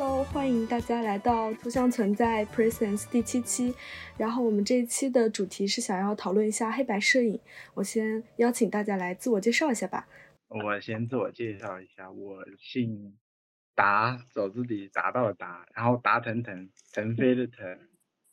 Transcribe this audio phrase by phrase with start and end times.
[0.00, 3.74] Hello，欢迎大家来到图像存在 Presence 第七期。
[4.16, 7.38] 然后我们这一期的主题是想要讨论一下黑白摄影。
[7.74, 10.08] 我先邀请大家来自我介绍一下吧。
[10.48, 13.18] 我先自我介绍一下，我姓
[13.74, 17.78] 达，走字底达到的达，然后达腾腾，腾飞的腾，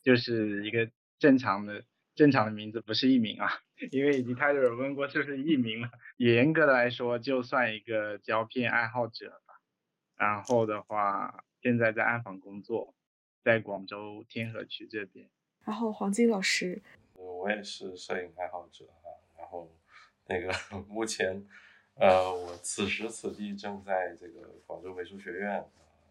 [0.02, 3.46] 就是一个正常的正常的名字，不是艺名啊。
[3.92, 5.90] 因为已经太多人问过是不是艺名了。
[6.16, 9.60] 严格的来说，就算一个胶片爱好者吧。
[10.16, 12.94] 然后的话，现在在暗访工作，
[13.42, 15.28] 在广州天河区这边。
[15.64, 16.82] 然后黄金老师，
[17.14, 19.08] 我也是摄影爱好者啊。
[19.36, 19.70] 然后
[20.26, 20.52] 那个
[20.88, 21.46] 目前，
[21.94, 25.64] 呃，我此时此地正在这个广州美术学院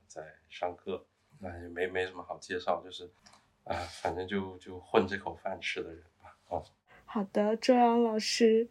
[0.08, 1.06] 在上课。
[1.40, 3.08] 那也没没什么好介绍，就是
[3.64, 6.36] 啊，反正就就混这口饭吃的人吧。
[6.48, 6.66] 哦，
[7.06, 8.68] 好的，周洋老师。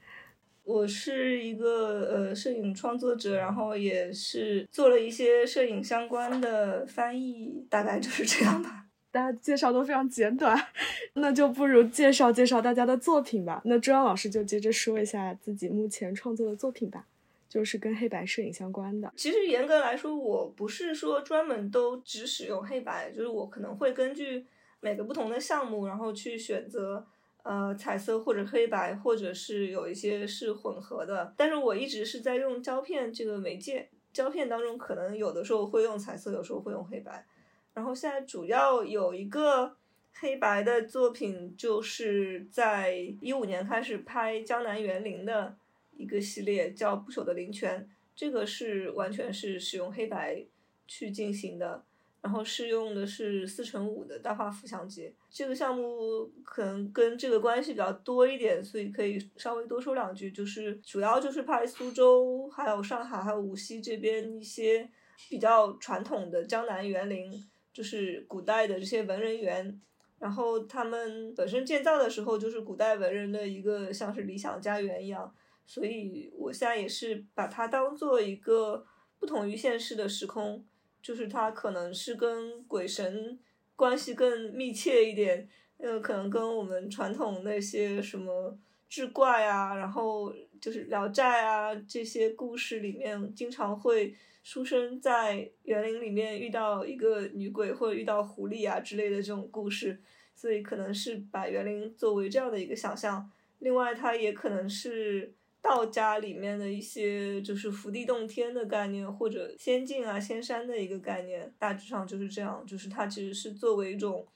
[0.67, 8.87] 我是一个呃摄影创作者，然后也是做了一些摄影相关的翻译，大概就是这样吧。
[9.13, 10.61] 大家介绍都非常简短，
[11.15, 13.63] 那就不如介绍介绍大家的作品吧。
[13.65, 17.07] 那周阳老师就接着说一下自己目前创作的作品吧，
[17.49, 19.13] 就是跟黑白摄影相关的。
[19.15, 24.45] 其实严格来说，我不是说专门都只使用黑白，就是我可能会根据
[24.81, 27.07] 每个不同的项目，然后去选择。
[27.49, 37.25] 呃，彩色或者黑白，或者是有一些是混合的，但是我一直是在用胶片这个媒介，胶片当中可能有的时候会用彩色，有时候会用黑白，
[37.73, 39.77] 然后现在主要有一个
[40.15, 45.57] 黑白的作品，就是在一五年开始拍江南园林的
[45.97, 50.45] 一个系列，叫不朽的林泉，这个是完全是使用黑白
[50.89, 51.85] 去进行的。
[52.27, 60.33] 然后试用的是四乘五的大画幅相机，这个项目可能跟这个关系比较多一点，所以可以稍微多说两句。
[60.33, 64.91] 就是主要就是拍苏州、还有上海、还有无锡这边一些
[65.29, 67.33] 比较传统的江南园林，
[67.73, 69.81] 就是古代的这些文人园。
[70.19, 75.33] 然后他们本身建造的时候就是古代文人的一个像是理想家园一样，
[75.65, 78.85] 所以我现在也是把它当做一个
[79.21, 80.65] 不同于现实的时空。
[81.07, 83.39] 就是它可能是跟鬼神
[83.77, 88.59] 关系更密切一点，呃，可能跟我们传统那些什么
[88.89, 94.13] 志怪啊，然后就是聊斋啊这些故事里面，经常会
[94.43, 100.01] 书生在园林里面遇到一个女鬼或者遇到狐狸啊之类的这种故事，
[100.35, 103.31] 所以可能是把园林作为这样的一个想象。
[103.61, 105.36] 另外，它也可能是。
[105.67, 114.27] 道家里面的一些就是福地洞天的概念，或者仙境啊仙山的一个概念，大致上就是这样，就是它其实是作为一种。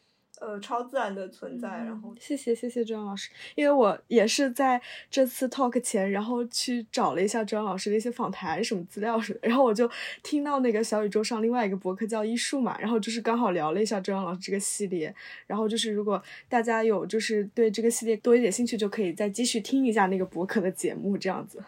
[0.40, 1.68] 呃，超自然的存在。
[1.68, 4.80] 然后，谢谢谢谢周阳老师，因为我也是在
[5.10, 9.88] 这次 talk 前，然后去找了一下周阳老师的一些访谈什么资料什么，然后我就
[10.22, 15.14] 听到那个小宇宙上另外一个博客叫医术嘛，然后就是刚好聊了一下周阳老师这个系列，
[15.46, 21.62] 然后就是如果大家有就是对这个系列多一点兴趣，就可以再继续听一下那个博客的节目这样子。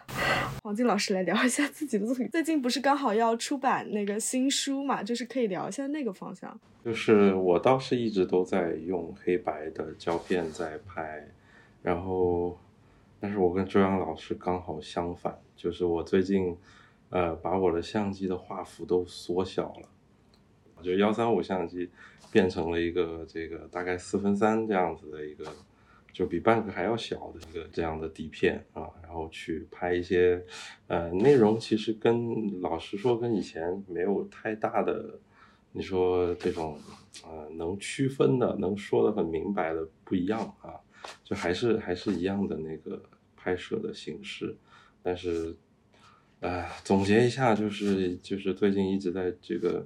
[0.63, 6.57] 黄金老师来聊一下自己的作品，最近不是刚好要出版那个新书嘛，就是可以聊一下那个方向。
[6.85, 11.27] 就是我倒是一直都在用黑白的胶片在拍，
[11.81, 12.57] 然后，
[13.19, 16.55] 但是我跟周洋老师刚好相反，就是我最近，
[17.09, 21.89] 呃，把我的相机的画幅都缩小了，就幺三五相机
[22.31, 25.43] 变成了一个这个大概四分三这样子的一个，
[26.13, 30.41] 就比半个还要小的一个这样的底片啊，然后去拍一些，
[30.87, 35.19] 呃，内容其实跟老实说跟以前没有太大的。
[35.75, 36.77] 你说这种，
[37.23, 40.77] 呃，能区分的、能说的很明白的不一样啊，
[41.23, 43.01] 就还是还是一样的那个
[43.35, 44.55] 拍摄的形式，
[45.01, 45.55] 但是，
[46.41, 49.83] 呃，总结一下就是就是最近一直在这个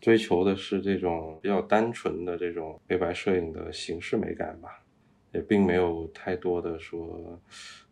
[0.00, 4.79] 追求的是这种比较单纯的这种黑白摄影的形式美感吧，
[5.32, 7.40] 也并没有太多的说，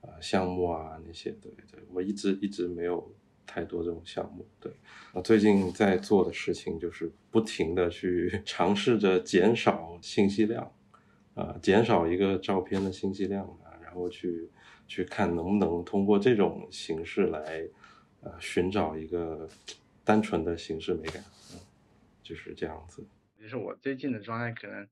[0.00, 3.14] 呃，项目啊那些，对对，我一直一直没有。
[3.50, 4.70] 太多这种项目，对，
[5.14, 10.70] 我，最近在做的事情就是不停的去 尝试着减少信息量，
[11.32, 14.50] 啊，减少一个照片的信息量啊，然后去
[14.86, 17.66] 去看能不能通过这种形式来，
[18.20, 19.48] 呃，寻找一个
[20.04, 21.24] 单纯的形式美感，
[21.54, 21.58] 嗯，
[22.22, 23.02] 就是这样子。
[23.40, 24.86] 就是我最近的状态可能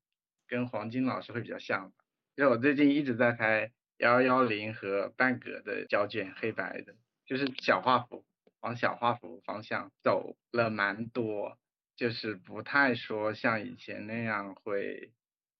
[0.48, 1.92] 跟黄金老师会比较像，
[2.36, 6.94] 因为我最近一直在拍幺幺零和半格的胶卷黑白的，
[7.24, 8.24] 就是小画幅。
[8.60, 11.56] 往小画幅方向走了蛮多，
[11.94, 15.12] 就是不太说像以前那样会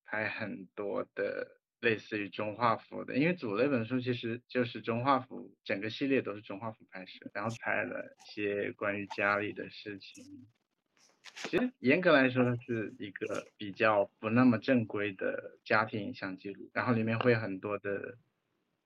[0.05, 10.49] 拍很多的类似于中画幅的，因为组那本书其实就是中画幅，整个系列都是中画幅拍摄，然后拍了一些关于家里的事情，
[11.37, 18.17] 其实严格来说，是一个比较不那么正规的家庭影像记录，然后里面会有很多的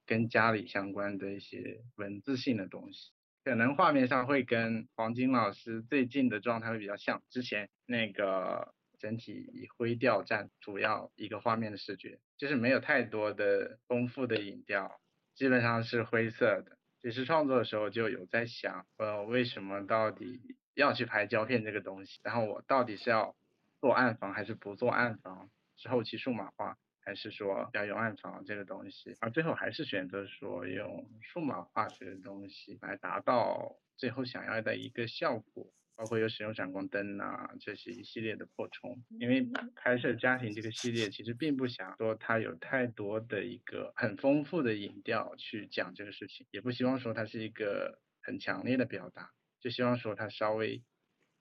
[0.04, 3.12] 跟家里相关的一些文字性的东西，
[3.44, 15.00] 可能画面上会跟黄金老师最近的状态会比较像，之前那个整体以灰调占主要一个画面的视觉，就是没有太多的丰富的影调，
[15.36, 16.76] 基本上是灰色的。
[17.00, 22.20] 其实创作的时候就有在想，呃，为什么到底要去拍胶片这个东西？
[22.22, 23.36] 然后我到底是要
[23.80, 25.50] 做暗房还是不做暗房？
[25.76, 29.16] 是后期数码化还是说要用暗房这个东西？
[29.20, 35.72] 而最后还是选择说用数码化这个东西来达到最后想要的一个效果。
[35.96, 39.04] 包括有使用闪光灯啊，这些一系列的扩充。
[39.18, 39.46] 因为
[39.76, 49.30] 拍摄家庭这个系列，其实并不想说它有太多的一个很丰富的影调去讲这个事情，也不希望说它是一个很强烈的表达，
[49.60, 50.82] 就希望说它稍微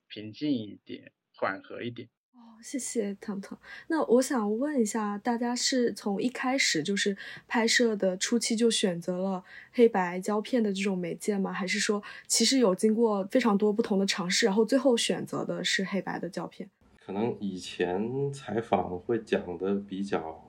[0.08, 2.10] 平静一点，缓和一点。
[2.34, 3.58] 哦谢谢糖糖。
[3.88, 7.18] 那我想问一下，大家是从一开始就是
[7.48, 11.54] 拍摄的初期就选择了黑白胶片的这种媒介吗？
[11.54, 16.70] 还是说其实有经过非常多不同的尝试，然后最后选择的是黑白的胶片？
[17.00, 20.46] 可能以前采访会讲的比较。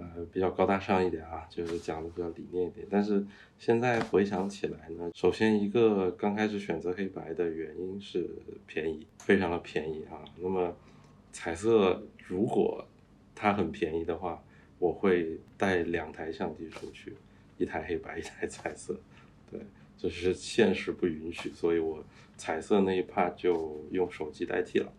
[0.00, 2.86] 呃，比较高大上一点啊，就是讲的比较理念一点。
[2.88, 3.22] 但是
[3.58, 8.28] 现在回想起来呢，首先一个刚开始选择黑白的原因是
[8.66, 10.24] 便宜，非常的便宜啊。
[10.38, 10.74] 那么
[11.32, 12.86] 彩色如果
[13.34, 14.42] 它很便宜的话，
[14.78, 17.14] 我会带两台相机出去，
[17.58, 18.98] 一台黑白，一台彩色。
[19.50, 19.60] 对，
[19.98, 22.02] 就是现实不允许，所以我
[22.38, 24.92] 彩色那一 part 就用手机代替了，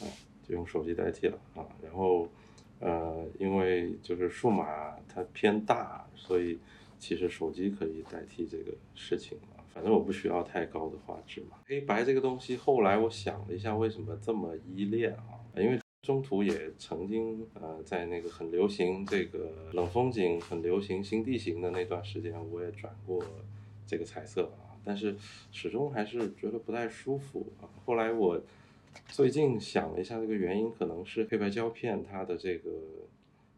[0.00, 0.06] 啊，
[0.46, 2.28] 就用手机代替了啊，然后。
[2.78, 6.58] 呃，因为就是数码它偏大，所以
[6.98, 9.64] 其实手机可以代替这个事情嘛。
[9.72, 11.56] 反正我不需要太高的画质嘛。
[11.66, 15.40] 黑白这个东西，后来我想了一下，为什么这么依恋啊？
[15.56, 23.24] 因为中途也曾经呃，在那个很流行这个冷风景、很流行新地形的那段时间，我也转过
[23.86, 25.16] 这个彩色啊，但是
[25.50, 27.64] 始终还是觉得不太舒服啊。
[27.86, 28.38] 后来我。
[29.08, 32.70] 最近想了一下，这个原因可能是黑白胶片它的这个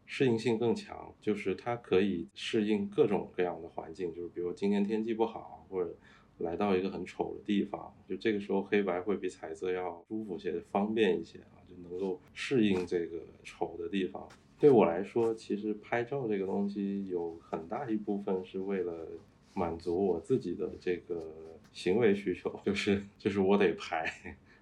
[0.05, 5.95] 适应性更强，就是它可以适应各种各样的环境，就是比如今天天气不好，或者
[6.39, 14.27] 来到一个很丑的地方，就这个时候黑白会比彩色要舒服些、方便一些啊，就能够适应这个丑的地方。
[14.57, 19.07] 对我来说，其实拍照这个东西有很大一部分是为了
[19.53, 21.21] 满足我自己的这个
[21.71, 24.11] 行为需求，就是就是我得拍。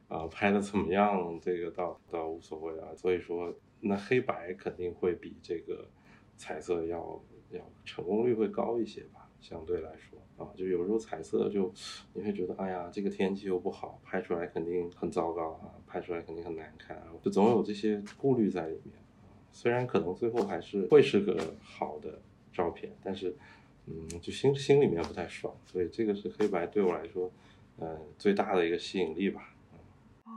[0.07, 1.39] 啊，拍的怎么样？
[1.41, 2.87] 这个倒倒无所谓啊。
[2.95, 5.87] 所以说，那黑白肯定会比这个
[6.35, 7.21] 彩色要
[7.51, 10.51] 要成功率会高一些吧，相对来说啊。
[10.55, 11.73] 就有时候彩色就
[12.13, 18.93] 你会觉得，哎呀，这个天气又不好，拍出来肯定很糟糕啊，拍出来肯定很难看啊，就总有这些顾虑在里面。
[19.51, 22.21] 虽然可能最后还是会是个好的
[22.53, 23.35] 照片，但是
[23.87, 25.55] 嗯，就心心里面不太爽。
[25.65, 27.31] 所以这个是黑白对我来说，
[27.77, 29.53] 呃，最大的一个吸引力吧。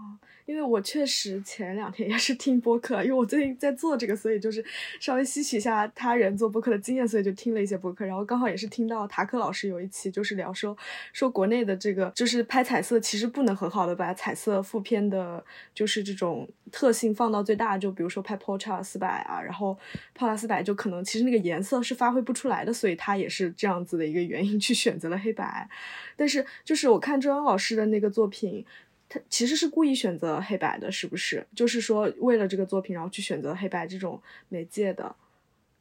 [0.01, 0.17] 哦，
[0.47, 4.65] 因为我确实前两天也是听播客，因为我最近在做这个，所以就是
[4.99, 10.75] 稍微吸取一下他人做播客的经验，所以就听了一些播客，然后刚好也是听到塔克老师有一期就是聊说
[11.13, 19.79] 说国内的这个就是拍彩色其实不能很好的把彩色负片的，就是这种特性放到最大，就比如说拍 p o r t r a 四百啊，然后
[20.15, 25.69] 泡拉四百就可能其实那个颜色是发挥不出来的，所以他也是这样子的一个原因去选择了黑白，
[26.17, 28.65] 但是就是我看周央老师的那个作品。
[29.11, 31.45] 他其实是故意选择黑白的，是不是？
[31.55, 35.17] 就是说为了这个作品，然后去选择黑白这种媒介的。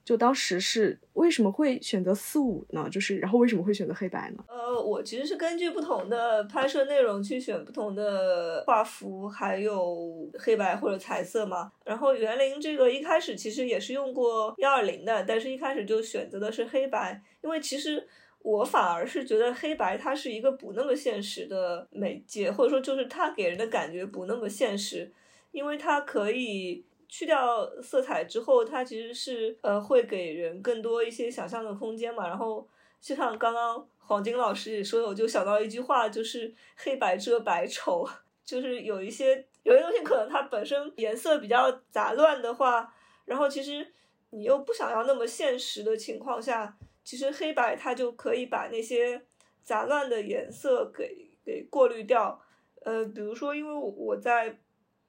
[0.04, 2.90] 就当时是为什么会选择四五呢？
[2.90, 4.44] 就是然后为什么会选择黑白呢？
[4.48, 11.72] 呃，我其实是根据不同的拍摄内容去选不同的画幅，还有黑白或者彩色嘛。
[11.86, 18.08] 然后园林这个一开始其实也是用过幺二零的，但是一开始就选择的是黑白，因为其实。
[18.42, 25.12] 我反而是觉得黑白它是一个不那么现实的媒介，或者说就是它给人的感觉不那么现实，
[25.52, 32.28] 因为它可以去掉色彩之后，它其实是呃会给人更多一些想象的空间嘛。
[32.28, 32.66] 然后
[33.02, 38.08] 就像刚刚黄金老师也说的，我就想到一句话，就是黑白遮白丑，
[38.46, 42.94] 就是有一些有些东西可能它本身颜色比较杂乱的话，
[43.26, 43.86] 然后其实
[44.30, 46.78] 你又不想要那么现实的情况下。
[47.10, 49.20] 其实黑白它就可以把那些
[49.64, 52.40] 杂乱的颜色给给过滤掉，
[52.84, 54.56] 呃，比如说，因为我在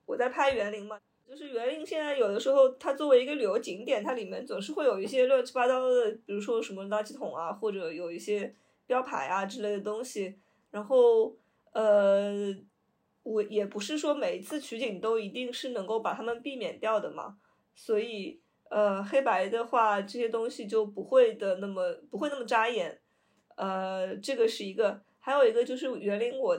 [0.07, 8.51] 我在拍园林嘛，就是园林现在有的时候它作为一个旅游景点，它里面总是会有一些乱七八糟的，比如说什么垃圾桶啊，或者有一些
[8.87, 10.39] 标牌啊之类的东西，
[10.71, 11.37] 然后
[11.73, 12.51] 呃，
[13.21, 17.37] 我也不是说每一次取景都一定是能够把它们避免掉的嘛，
[17.75, 18.40] 所以
[18.71, 22.97] 呃黑白的话这些东西就不会的那么不会那么扎眼，
[23.55, 26.57] 呃这个是一个，还有一个就是园林我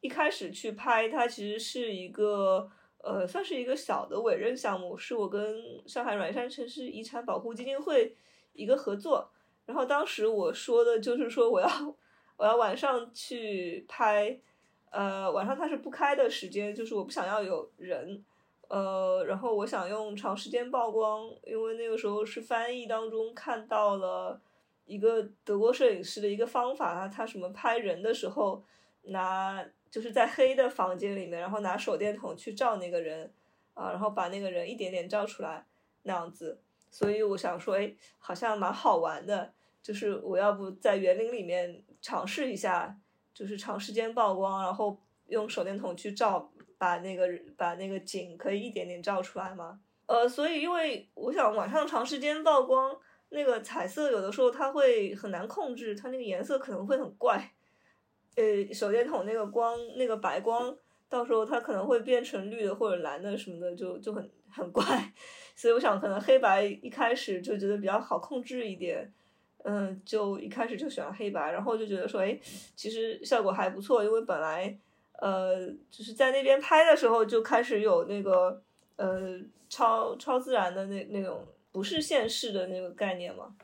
[0.00, 2.70] 一开始去拍它其实是一个
[3.02, 8.14] 呃算是一个小的委任项目，是我跟上海软山城市遗产保护基金会
[8.52, 9.28] 一个合作，
[9.66, 11.68] 然后当时我说的就是说我要
[12.36, 14.40] 我要晚上去拍。
[14.92, 18.24] 呃，晚上它是不开的时间，就是我不想要有人，
[18.70, 24.40] 呃，然后我想用长时间曝光，因为那个时候是翻译当中看到了
[24.86, 28.62] 一个德国摄影师的一个方法啊，他什么拍人的时候
[29.02, 33.32] 拿就是在黑的房间里面，然后拿手电筒去照那个人
[33.74, 35.66] 啊，然后把那个人一点点照出来
[36.04, 36.60] 那样子，
[36.90, 42.96] 所以我想说，哎，好像蛮好玩的，就是我要不在园林里面尝试一下。
[43.32, 44.94] 就是长时间曝光，然后
[45.28, 49.78] 用手电筒去照，把那个把那个景可以一点点照出来吗？
[50.06, 52.96] 呃，所以因为我想晚上长时间曝光，
[53.28, 57.52] 那个彩色有的时候它会很难控制，它那个颜色可能会很怪。
[58.36, 60.74] 呃，手电筒那个光，那个白光，
[61.10, 65.12] 到时候它可能会变成绿的或者蓝的什么的，就就很很怪。
[65.54, 69.12] 所以我想可能黑白一开始就觉得比较好控制一点。
[69.62, 72.40] 嗯，就一开始就选了黑白，然后就觉得说，哎，
[72.74, 74.74] 其实效果还不错，因为本来，
[75.20, 78.62] 呃，就是在那边拍的时候就开始有那个，
[78.96, 83.54] 呃，超超自然的那那种不是现实的那个概念嘛，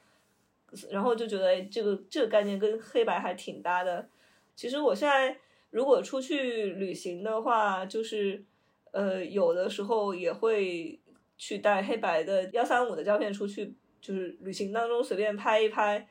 [0.90, 4.08] 然后就觉得哎这个这个概念跟黑白还挺搭的。
[4.54, 5.36] 其实我现在
[5.70, 8.44] 如果出去旅行的话，就是，
[8.92, 11.00] 呃，有的时候也会
[11.36, 13.74] 去带黑白的幺三五的胶片出去。
[13.98, 16.06] 就是旅行当中随便拍一拍，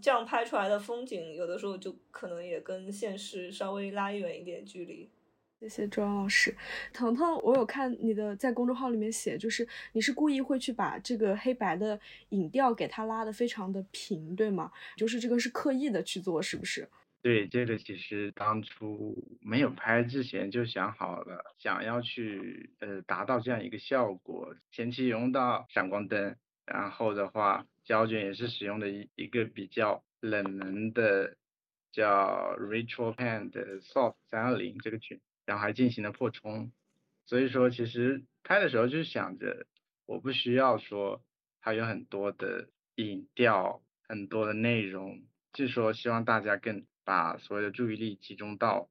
[0.00, 5.10] 这样拍出来的风景，有的时候就可能也跟现实稍微拉远一点距离。
[5.58, 6.52] 谢谢庄老师，
[6.92, 14.72] 腾腾，我有看你的在公众号里面写，就是你是故意会去把这个黑白的影调给它拉的非常的平，对吗？
[14.96, 16.88] 就是这个是刻意的去做，是不是？
[17.22, 26.34] 对，这个其实当初没有拍之前就想好了，想要去呃达到这样一个效果，前期用到闪光灯。
[26.64, 31.36] 然后的话，胶卷也是使用的一一个比较冷门的
[31.90, 36.72] 叫 Ritual Pen 的 Soft 三二零这个卷，然后还进行了破冲。
[37.26, 39.66] 所以说，其实拍的时候就想着，
[40.06, 41.22] 我不需要说
[41.60, 48.88] 它有很多的影调，很多的内容，就说希望大家更把所有的注意力集中到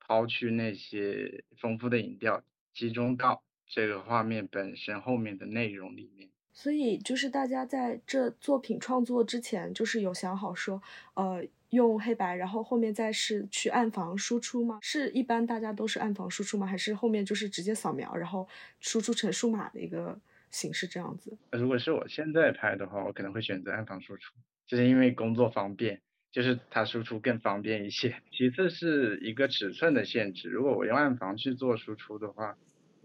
[0.00, 6.30] 抛去那些丰富的影调，集中到这个画面本身后面的内容里面。
[6.56, 10.80] 所以就是大家在这作品创作之前，就是有想好说，
[11.14, 14.78] 呃，用黑白，然后后面再是去暗房输出吗？
[14.80, 16.64] 是一般大家都是暗房输出吗？
[16.64, 20.16] 还是后面就是直接扫描，然后输出成数码的一个
[20.52, 21.36] 形式这样子？
[21.50, 24.32] 如果是我现在拍的话，我可能会选择暗房输出，
[24.68, 28.14] 就是因为工作方便，就是它输出更方便一些。
[28.30, 32.56] 其次是一个尺寸的限制，如果我用暗房去做输出的话，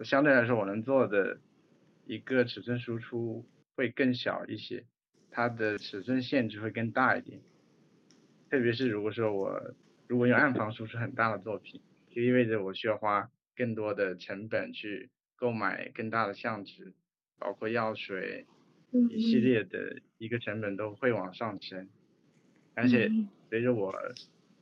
[0.04, 1.40] 相对来说我能做的。
[2.10, 4.84] 一个尺寸输出会更小一些，
[5.30, 7.40] 它的尺寸限制会更大一点。
[8.50, 9.76] 特别是如果说我
[10.08, 16.94] 如果用暗房输出很大的作品，就意味着我需要花更多的成本去购买更大的相纸，
[17.38, 18.48] 包括药水，
[19.12, 21.90] 一系列的一个成本都会往上升。
[22.74, 23.12] 而且
[23.52, 23.94] 随着我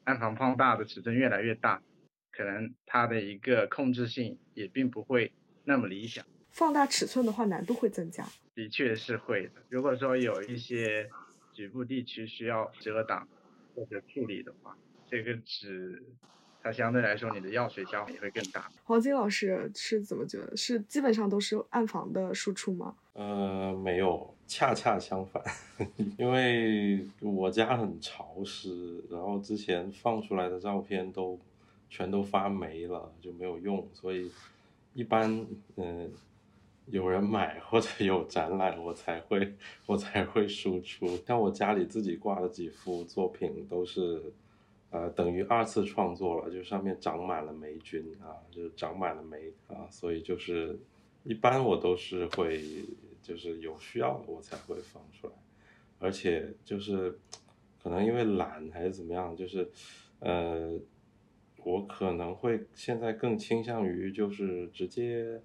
[0.04, 1.82] 暗房放大的尺寸越来越大，
[2.30, 5.32] 可能它的一个控制性也并不会
[5.64, 6.26] 那么理想。
[6.58, 8.28] 放大尺寸的话，难度会增加。
[8.56, 9.52] 的确是会的。
[9.70, 11.08] 如果说有一些
[11.54, 13.28] 局部地区需要遮挡
[13.76, 14.76] 或者处理的话，
[15.08, 16.02] 这个纸
[16.64, 18.68] 它相对来说你的药水消耗也会更大。
[18.84, 20.58] 黄金老师是怎么觉得？
[20.58, 22.96] 是基本上都是暗房的输出吗？
[23.14, 25.44] 呃，没有，恰恰相反。
[26.18, 31.40] 因为我家很潮湿，然后之前放出来的照片都
[31.88, 34.32] 全都发霉了，就没有用，所以
[34.96, 35.46] 一般
[35.76, 36.12] 嗯。
[36.90, 39.54] 有人买或者有展览，我才会
[39.86, 41.06] 我才会输出。
[41.26, 44.22] 像我家里自己挂的几幅作品，都是
[44.90, 50.80] 呃等于二次创作了，就上面长满了霉菌啊，就是长满了霉啊，所以就是
[51.26, 52.64] 一般我都是会
[53.22, 55.34] 就是有需要我才会放出来，
[56.00, 57.20] 而且就是
[57.84, 59.70] 可能因为懒还是怎么样，就是
[60.20, 60.80] 呃
[61.66, 65.42] 我可能会现在更倾向于就是直接。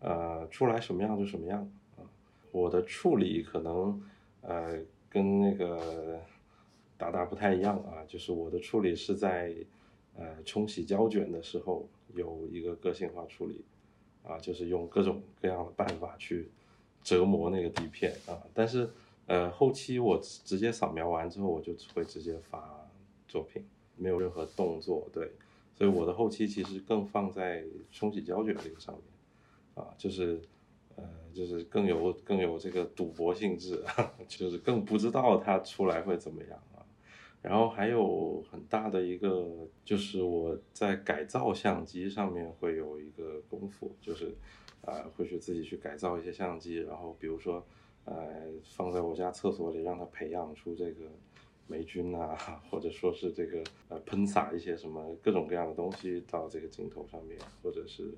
[0.00, 1.60] 呃，出来什么样就什么样
[1.96, 2.04] 啊！
[2.52, 4.02] 我的处理可能
[4.40, 4.78] 呃
[5.08, 6.20] 跟那个
[6.96, 9.54] 达达不太一样啊，就是我的处理是在
[10.16, 13.62] 呃冲洗胶卷的时候有一个个性化处理，
[14.24, 16.48] 啊，就是用各种各样的办法去
[17.02, 18.40] 折磨那个底片啊。
[18.54, 18.90] 但是
[19.26, 22.88] 呃后期我直接扫描完之后，我就会直接发
[23.28, 23.62] 作品，
[23.96, 25.30] 没有任何动作，对。
[25.76, 29.02] 所以我的后期其实更放在冲洗胶卷这个上面，
[29.74, 30.40] 啊，就是，
[30.96, 33.82] 呃，就是更有更有这个赌博性质，
[34.28, 36.84] 就是更不知道它出来会怎么样啊。
[37.42, 44.34] 然后还有很大的一个就是我在改造相机上面会有一个功夫，就是，
[44.82, 47.64] 呃，会去自己去改造一些相机，然后比如说，
[48.04, 51.06] 呃，放在我家厕所里让它培养出这个。
[51.70, 52.36] 霉菌啊，
[52.68, 58.12] 或者说是这个呃喷洒一些什么各种各样的东西到这个镜头上面，或者是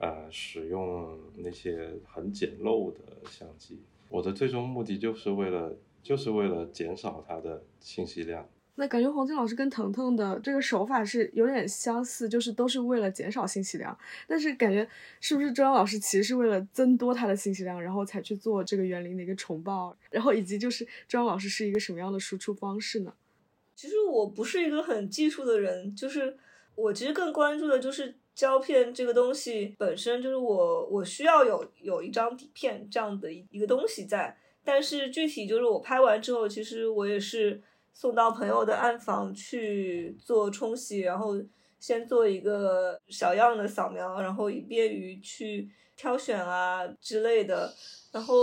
[0.00, 3.78] 呃使用那些很简陋的相机，
[4.08, 8.48] 我的最终目的就是为了就是为了减少它的信息量。
[8.76, 13.94] 那感觉黄金老师跟腾腾的这个手法是有点相似，就是都是为了减少信息量。
[14.26, 14.88] 但是感觉
[15.20, 19.94] 是不是周洋老师其实是为了增多他的信息量，然后才去做这个园林的一个重报？
[20.10, 23.12] 然后以及就是周洋老师是一个什么样的输出方式呢？
[23.74, 26.38] 其实我不是一个很技术的人，就是
[26.74, 34.34] 我其实更关注的就是胶片这个东西本身，就是我我需要有有一张底片这样的一一个东西在。
[34.64, 37.62] 但是具体就是我拍完之后，其实我也是。
[37.92, 41.34] 送到朋友的暗房去做冲洗，然后
[41.80, 47.74] 先做一个小样的扫描，然后以便于去挑选啊之类的。
[48.12, 48.34] 然后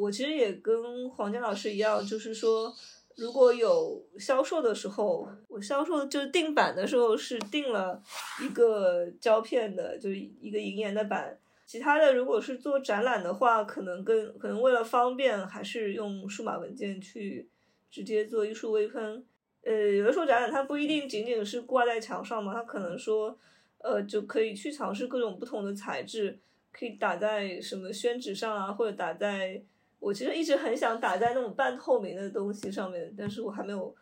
[0.00, 2.74] 我其实也跟黄健老师一样，就是说
[3.16, 8.02] 如果有销售的时候，我销售就是定版的时候是定了
[8.42, 11.38] 一个胶片的，就是一个银盐的版。
[11.66, 17.48] 其他的如果是做展览的话，可能跟可能为了方便，还是用数码文件去。
[17.88, 19.24] 直接做艺术微喷，
[19.62, 23.38] 呃，有的时候展览它不一定仅仅是挂在墙上嘛，它可能说，
[23.78, 26.38] 呃，就可以去尝试各种不同的材质，
[26.72, 29.62] 可以打在什么宣纸上啊，或者打在，
[29.98, 33.94] 我其实一直很想打在那种半透明的东西上面，但是我还没有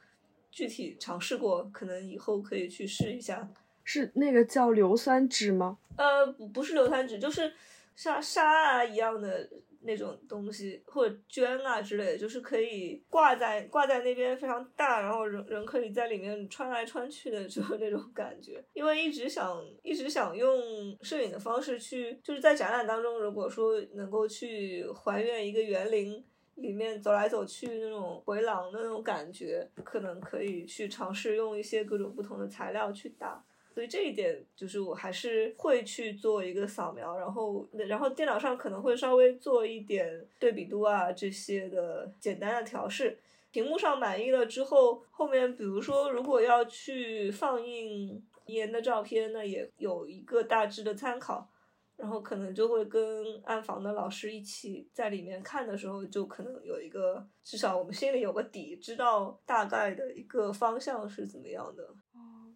[0.50, 3.48] 具体尝试过，可能以后可以去试一下。
[3.84, 5.78] 是那个叫硫酸纸吗？
[5.96, 7.52] 呃，不，不是硫酸纸，就是
[7.94, 9.48] 沙沙啊一样的。
[9.84, 18.64] 那种东西或者绢啊之类，就是可以挂在挂在那边非常大，然后人人可以在里面穿来穿去的，就那种感觉。
[18.72, 20.58] 因为一直想一直想用
[21.02, 26.24] 摄影的方式去，就是在展览当中，如果说能够去还原一个园林
[26.56, 33.44] 里面走来走去那种回廊的那种感觉，可能可以去尝试用一些各种不同的材料去打。
[33.74, 43.18] 所以这一点就是我还是会去做一个扫描，然后然后电脑上可能会稍微做一点对比度啊这些的简单的调试。
[43.50, 51.48] 屏幕上满意了之后，后面比如说如果要去放映颜的照片，那也有一个大致的参考，
[51.96, 61.88] 然后可能就会跟暗房的老师一起在里面看的时候，就可能有一个至少我们心里有个底，知道大概的一个方向是怎么样的。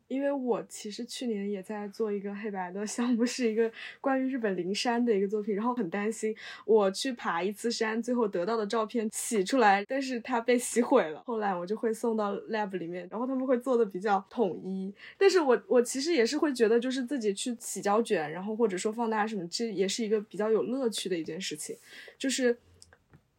[0.08, 11.22] 因为我其实去年也在做一个黑白的项目，是一个关于日本灵山的一个作品，然后很担心我去爬一次山，最后得到的照片洗出来，但是它被洗毁了。
[11.26, 14.92] 后来我就会送到 lab 里面，然后他们会做的比较统一。
[15.16, 21.76] 但是我我其实也是会觉得，就是自己去洗胶卷，然后或者说放大什么，这也是一个比较有乐趣的一件事情，
[22.16, 22.56] 就是。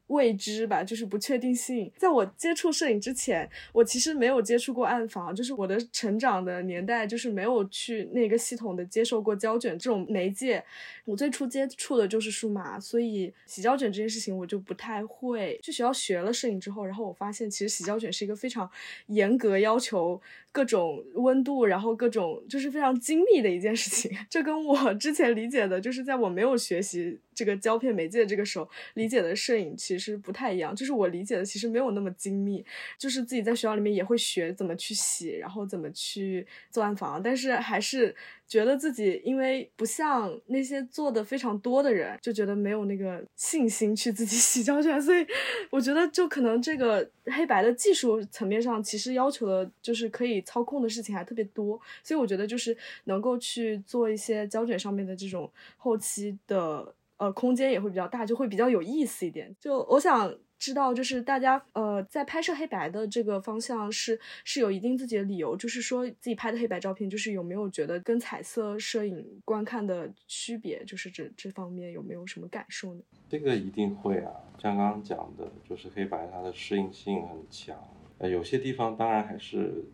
[0.10, 1.92] 未知吧，就是不确定性。
[1.98, 10.64] 在我接触摄影之前，我其实没有接触过暗房，就是我的成长的年代，就是没有去那个系统的接受过胶卷这种媒介。
[11.06, 15.60] 我最初接触的就是数码，所以洗胶卷这件事情我就不太会。
[15.64, 18.70] 去学校学了摄影之后，然后我发现其实洗胶卷是一个非常
[19.08, 20.22] 严格要求。
[20.52, 30.76] 各种温度，然后各种就是非常精密的一件事情， 这跟我之前理解的，就是在我没有学习这个胶片媒介这个时候理解的摄影其实不太一样。
[30.76, 32.66] 就是我理解的其实没有那么精密，
[32.98, 38.16] 就是自己在学校里面也会学怎么去洗，然后怎么去做暗房，但是还是。
[38.50, 45.26] 觉得自己因为不像那些做的非常多的人，就觉得没有那个信心去自己洗胶卷，所以
[45.70, 59.56] 我觉得就可能这个黑白的技术层面上，其实要求的就是可以操控的事情还特别多，所以我觉得就是能够去做一些胶卷上面的这种后期的呃空间也会比较大，就会比较有意思一点。
[59.62, 60.36] 就我想。
[60.60, 73.02] 知道，就是大家呃，在拍摄黑白的这个方向是是有一定自己的理由，就是说自己拍的黑白照片，就是有没有觉得跟彩色摄影观看的区别，就是这这方面有没有什么感受呢？
[73.30, 77.78] 这个一定会啊，像刚刚讲的，就是黑白它的适应性很强，
[78.18, 79.86] 呃，有些地方当然还是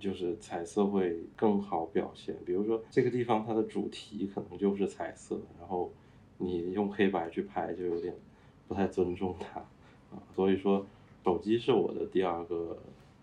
[0.00, 2.34] 就是彩色会更好表现。
[2.44, 5.92] 比如说这个地方它的主题可能就是彩色，然后
[6.38, 8.12] 你用黑白去拍就有点
[8.66, 9.64] 不太尊重它
[10.10, 10.22] 啊。
[10.34, 10.84] 所以说
[11.24, 12.78] 手机是我的第二个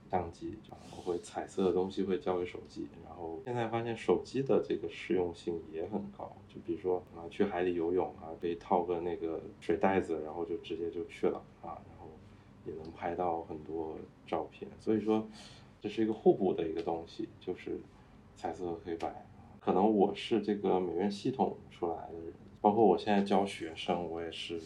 [0.10, 0.54] 相机，
[0.96, 2.88] 我会彩色的东西会交给手机。
[3.06, 12.08] 然后现在发现手机的这个实用性也很高，就比如说啊去海里游泳啊，可以套个那个水袋子，然后就直接就去了啊，然后
[12.66, 13.96] 也能拍到很多
[14.28, 14.70] 照片。
[14.80, 15.28] 所以说。
[15.82, 17.80] 这是一个互补的一个东西，就是
[18.36, 19.24] 彩色和黑白。
[19.60, 24.60] 可能我是这个美院系统出来的人，包括我现在教学生，我也是，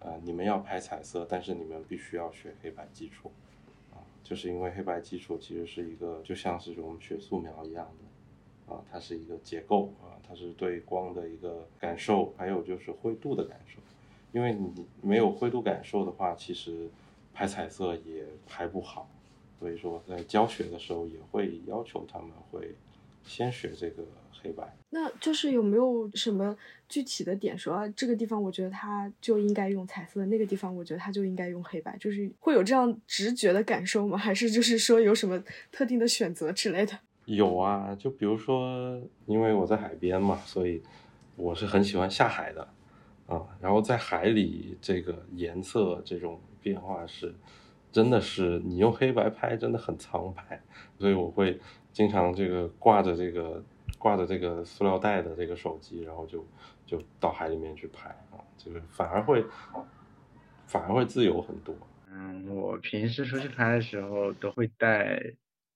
[0.00, 3.30] 呃，你们要拍彩色，但是你们必须要学黑白基础，
[3.92, 13.80] 啊，就是因为黑白基础其实是一个就像是我们学素描一样的，啊，它是一个结构啊，它是对光的一个感受，还有就是灰度的感受，
[14.32, 16.88] 因为你没有灰度感受的话，其实
[17.34, 19.08] 拍彩色也拍不好。
[19.58, 22.76] 所以说，在教学的时候也会要求他们会
[23.24, 24.04] 先学这个
[24.42, 24.76] 黑白。
[24.90, 26.56] 那就是有没有什么
[26.88, 27.86] 具体的点说啊？
[27.88, 34.16] 这个地方我觉得它就应该用彩色，那个地方我觉得它就应该用黑白，就是会有这样直觉的感受吗？
[34.16, 36.98] 还是就是说有什么特定的选择之类的？
[37.26, 40.82] 有啊，就比如说，因为我在海边嘛，所以
[41.36, 42.66] 我是很喜欢下海的
[43.26, 43.42] 啊。
[43.60, 47.34] 然后在海里，这个颜色这种变化是。
[47.90, 50.62] 真的是你用黑白拍真的很苍白，
[50.98, 51.58] 所以我会
[51.92, 53.64] 经常这个挂着这个
[53.98, 56.46] 挂着这个塑料袋的这个手机，然后就
[56.86, 59.44] 就到海里面去拍啊，这个反而会
[60.66, 61.74] 反而会自由很多。
[62.10, 65.20] 嗯，我平时出去拍的时候都会带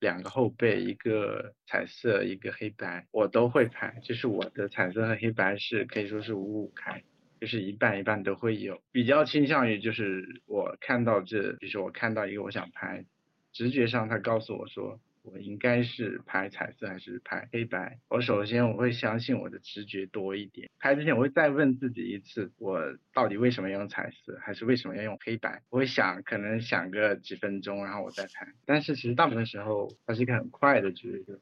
[0.01, 7.03] 两个后背，一个彩色，一个黑白，我都会拍，就是我的彩色和黑白是可以说是五五开。
[7.40, 13.05] 就是一半一半都会有，比较倾向于就是我看到这，比如说我看到一个我想拍，
[13.53, 25.63] 直觉上他告诉我说我应该是拍彩色还是拍黑白，我首先我会相信我的直觉多一点，拍之前我会再问自己一次，我到底为什么要用彩色，还是为什么要用黑白？
[25.71, 28.53] 我会想，可能想个几分钟，然后我再拍。
[28.67, 31.39] 但是其实大部分时候它是一个很快的决定，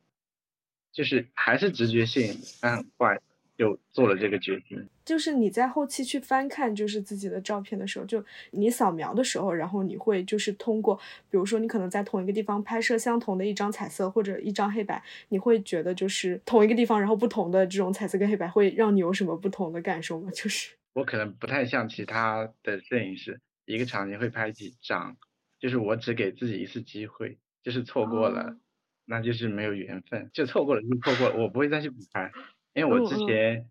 [0.92, 3.20] 就是还是直觉性，但很快。
[3.60, 10.96] 就做了这个决定，就是你在后期去翻看就是自己的照片的时候，就你扫描的时候，然后你会就是通过，
[11.28, 20.30] 比如说你可能在同一个地方拍摄相同的一张彩色或者一张黑白，你会觉得就是同一个地方，然后不同的这种彩色跟黑白会让你有什么不同的感受吗？
[20.32, 25.18] 就是我可能不太像其他的摄影师，一个场景会拍几张，
[25.58, 28.56] 就是我只给自己一次机会，就是错过了，
[29.04, 32.32] 那就是没有缘分，就错过了就错过了，我不会再去补拍。
[32.72, 33.68] 因为我之前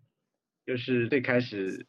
[0.66, 1.86] 就是最开始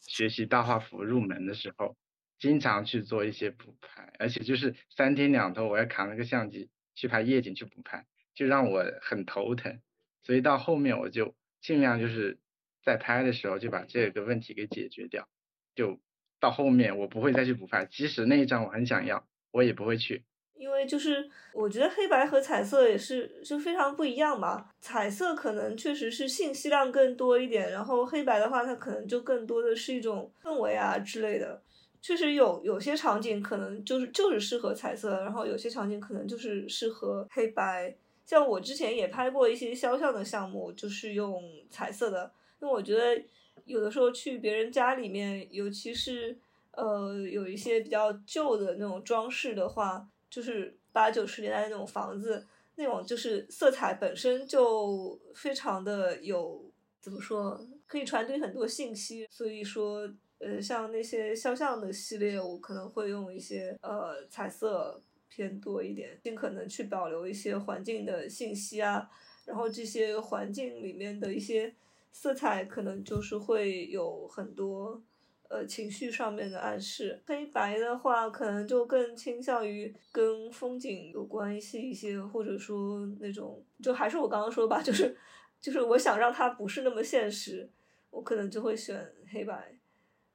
[0.00, 1.96] 学习大画幅入门的时候，
[2.38, 9.80] 经常去做一些补拍，而且就是三天两头我要扛着个相机去拍夜景去补拍，就让我很头疼。
[10.22, 12.38] 所以到后面我就尽量就是
[12.82, 15.28] 在拍的时候就把这个问题给解决掉，
[15.74, 16.00] 就
[16.38, 20.24] 到后面我不会再去补拍，即使那一张我很想要，我也不会去。
[20.58, 24.68] 因为就是我觉得黑白和彩色也是就非常不一样嘛。
[24.80, 31.62] 彩色可能确实是信息量更多一点，然后黑白的话，它可能就更多的是一种氛围啊之类的。
[32.00, 37.94] 确实有有些场景可能就是就是适合彩色，然后有些场景可能就是适合黑白。
[38.24, 43.20] 像我之前也拍过一些肖像的项目，就是用彩色的，因为我觉得
[43.64, 46.36] 有的时候去别人家里面，尤其是
[46.72, 50.06] 呃有一些比较旧的那种装饰的话。
[50.36, 56.62] 就是八九十年代那种房子，那种就是色彩本身就非常的有，
[57.00, 59.26] 怎么说，可以传递很多信息。
[59.30, 60.06] 所以说，
[60.38, 69.08] 呃，像那些肖像的系列，我可能会用一些呃彩色偏多一点，尽可能去保留一些环境的信息啊。
[69.46, 71.74] 然后这些环境里面的一些
[72.12, 75.02] 色彩，可能就是会有很多。
[75.48, 85.16] 呃，情绪上面的暗示，黑白的话，可能就更倾向于跟风景有关系一些，或者说那种，就还是我刚刚说吧，就是，
[85.60, 87.70] 就是我想让它不是那么现实，
[88.10, 89.78] 我可能就会选黑白。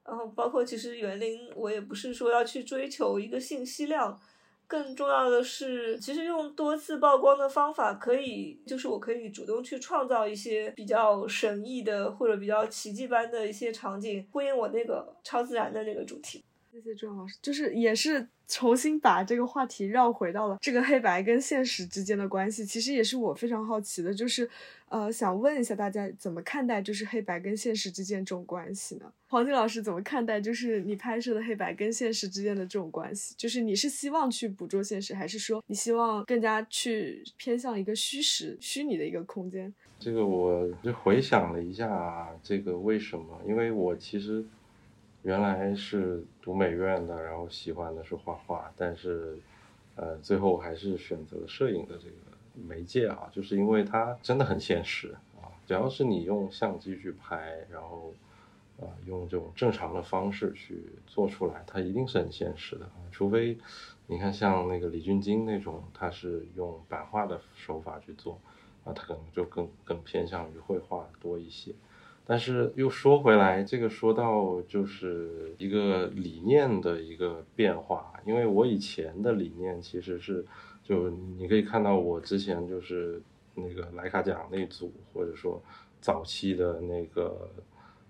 [0.04, 4.20] 然后包括其实园林，我也不是说要去追求一个信息量。
[4.72, 16.42] 更重要的是，其实用多次曝光的方法，可以就是我可以主动去创造一些比较神异的或者比较奇迹般的一些场景，呼应我那个超自然的那个主题。
[16.72, 22.64] 谢谢朱老师，就是也是重新把这个话题绕回到了这个黑白跟现实之间的关系。
[22.64, 24.48] 其实也是我非常好奇的，就是
[24.88, 29.12] 呃，想问一下大家怎么看待就是黑白跟现实之间这种关系呢？
[29.28, 33.34] 黄金老师怎么看待就是你拍摄的黑白跟现实之间的这种关系？
[33.36, 39.70] 就是你是希望去捕捉现实，还是说你希望更加去偏向一个虚实、虚拟的一个空间？
[39.98, 43.38] 这个我就回想了一下，这个为什么？
[43.46, 44.42] 因为我其实。
[45.22, 49.38] 原来是读美院的，然后喜欢的是画画，但是，
[49.94, 52.16] 呃，最后还是选择摄影的这个
[52.66, 58.12] 媒介啊，就是因为它真的很现实啊，只要是你用相机去拍，然后，
[58.80, 63.56] 啊，用这种正常的方式去做出来，它一定是很现实的，除非
[64.08, 68.40] 你看像那个李俊金那种，他是用版画的手法去做，
[68.84, 71.72] 啊，他可能就更更偏向于绘画多一些。
[72.24, 80.46] 但是又说回来，这个说到就是一个理念的一个变化，因为我以前的理念其实是，
[80.84, 83.20] 就你可以看到我之前就是
[83.56, 85.60] 那个莱卡奖那组，或者说
[86.00, 87.50] 早期的那个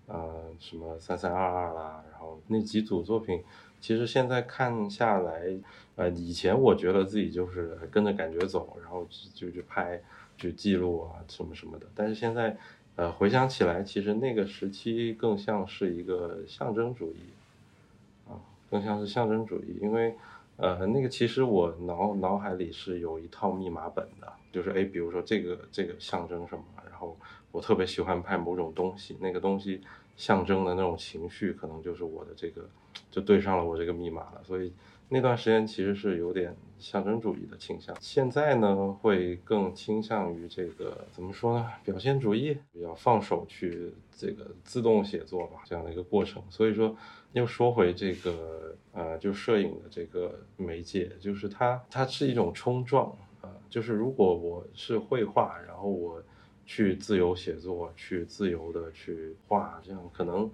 [0.06, 3.42] 呃什么三三二二啦，然后那几组作品，
[3.80, 5.58] 其实现在看下来，
[5.96, 9.98] 呃，以前我觉得自己就是跟着感觉走，然后就去拍、
[10.36, 12.58] 去记录啊什么什么的，但是现在。
[12.96, 18.36] 呃，回想起来，其实那个时期更像是一个象征主义，啊，
[18.70, 20.14] 更像是象征主义，因为，
[20.56, 27.16] 呃，那个其实我脑脑海里是有一套密码本的，就是哎，比如说这个这个象征什么，然后
[27.50, 29.80] 我特别喜欢拍某种东西，那个东西
[30.16, 32.68] 象征的那种情绪，可能就是我的这个，
[33.10, 34.72] 就对上了我这个密码了，所以。
[35.12, 41.68] 那段时间其实是有点象征主义的倾向，现在呢会更倾向于这个怎么说呢？
[41.84, 46.42] 表现主义，比较放手去这个自动写作吧，这样的一个过程。
[46.48, 46.96] 所以说，
[47.32, 56.22] 又说回这个呃，就摄影的这个媒介，就是它它是一种冲撞啊，就是如果我是绘画，然后我
[56.64, 60.50] 去自由写作，去自由的去画，这样可能。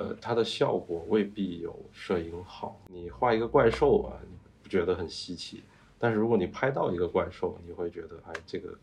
[0.00, 2.80] 呃，它的效果未必有摄影好。
[2.86, 5.62] 你画一个怪兽啊，你不觉得很稀奇？
[5.98, 8.74] 但是如果你拍到一个怪兽，你会觉得，哎，这个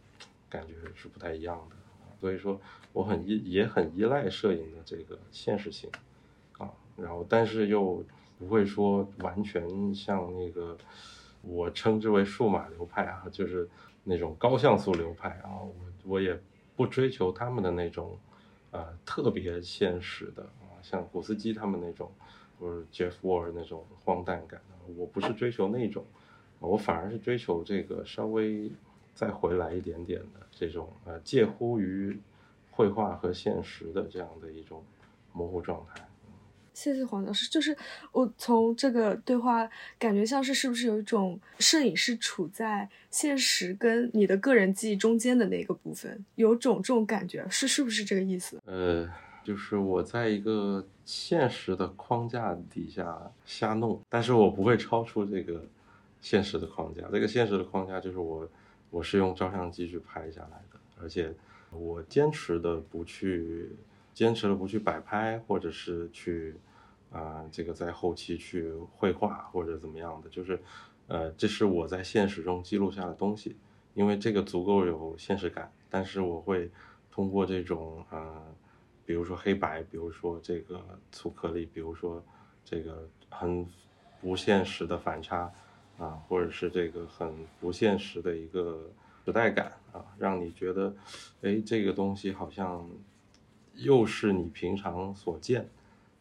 [0.48, 1.76] 感觉是不太一样的。
[2.22, 2.62] 所以说，
[2.94, 5.90] 我很依也很依赖摄影的这个现实性
[6.60, 6.70] 啊。
[6.96, 8.04] 然后，但是又
[8.38, 10.78] 不会说完全像那个
[11.42, 13.68] 我称之为数码流派啊，就是
[14.04, 15.50] 那种高像素流派啊。
[15.60, 16.40] 我我也
[16.76, 18.16] 不追求他们的那种
[18.70, 20.48] 呃特别现实的。
[20.90, 22.10] 像古斯基他们那种，
[22.58, 24.62] 或者 Jeff Wall 那种荒诞感，
[24.96, 26.06] 我不是追求那种，
[26.60, 28.72] 我反而是追求这个稍微
[29.14, 32.18] 再回来一点点的这种呃介乎于
[32.72, 34.82] 绘画和现实的这样的一种
[35.34, 36.08] 模糊状态。
[36.74, 37.76] 谢谢黄老师，就是
[38.14, 39.68] 我从这个对话
[40.00, 48.62] 感觉像是是不是有一种摄影是处在现实跟你的个人记忆中间的那个部分，有种这种感觉，是是不是这个意思？
[48.66, 49.10] 呃。
[49.48, 55.64] 就是我在一个现实的框架底下瞎弄，但是我不会超出这个
[56.20, 57.04] 现实的框架。
[57.10, 58.46] 这个现实的框架就是我，
[58.90, 61.34] 我是用照相机去拍下来的，而且
[61.72, 63.72] 我坚持的不去，
[64.14, 66.54] 坚持的不去摆拍，或者是去，
[67.10, 70.62] 啊，这个在后期去绘画或者怎么样的，就是，
[71.08, 73.56] 呃，这是我在现实中记录下的东西，
[73.94, 75.72] 因为这个足够有现实感。
[75.90, 76.70] 但是我会
[77.10, 78.44] 通过这种，啊。
[79.08, 82.22] 比如说黑白，比如说这个粗颗粒，比如说
[82.66, 83.66] 这个很
[84.20, 85.50] 不现实的反差
[85.98, 88.92] 啊，或者是这个很不现实的一个
[89.24, 90.94] 时代感啊，让你觉得，
[91.42, 92.86] 哎，这个东西好像
[93.76, 95.70] 又是你平常所见，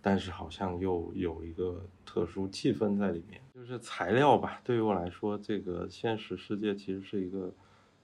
[0.00, 4.60] 但是好像又有一个特殊气氛在里面，就是材料吧。
[4.62, 7.52] 对于我来说，这个现实世界其实是一个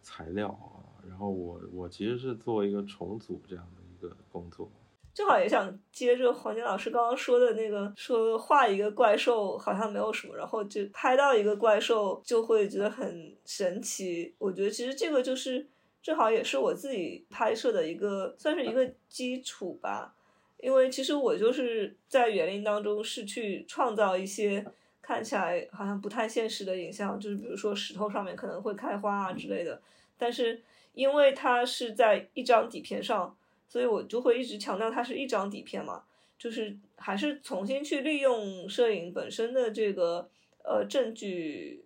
[0.02, 0.82] 材料啊。
[1.08, 3.81] 然后我我其实是做一个重组这样的。
[4.08, 4.70] 的工作，
[5.14, 14.34] 正好也想接着黄金老师刚刚说的那个，说画一个怪兽好像没有什么，然后就拍到一个怪兽就会觉得很神奇。
[14.38, 15.66] 我觉得其实这个就是
[16.02, 20.14] 正好也是我自己拍摄的一个算是一个基础吧，
[20.58, 24.64] 因为其实我就是在园林当中是去创造一些
[25.02, 29.82] 看起来好像不太现实的影像，就是比如说石头上面可能会开花啊之类的，
[30.16, 30.62] 但是
[30.94, 33.36] 因为它是在一张底片上。
[33.72, 36.02] 所以我就会一直强调它是一张底片嘛，
[36.38, 40.28] 就是还是重新去利用摄影本身的这个
[40.62, 41.82] 呃证据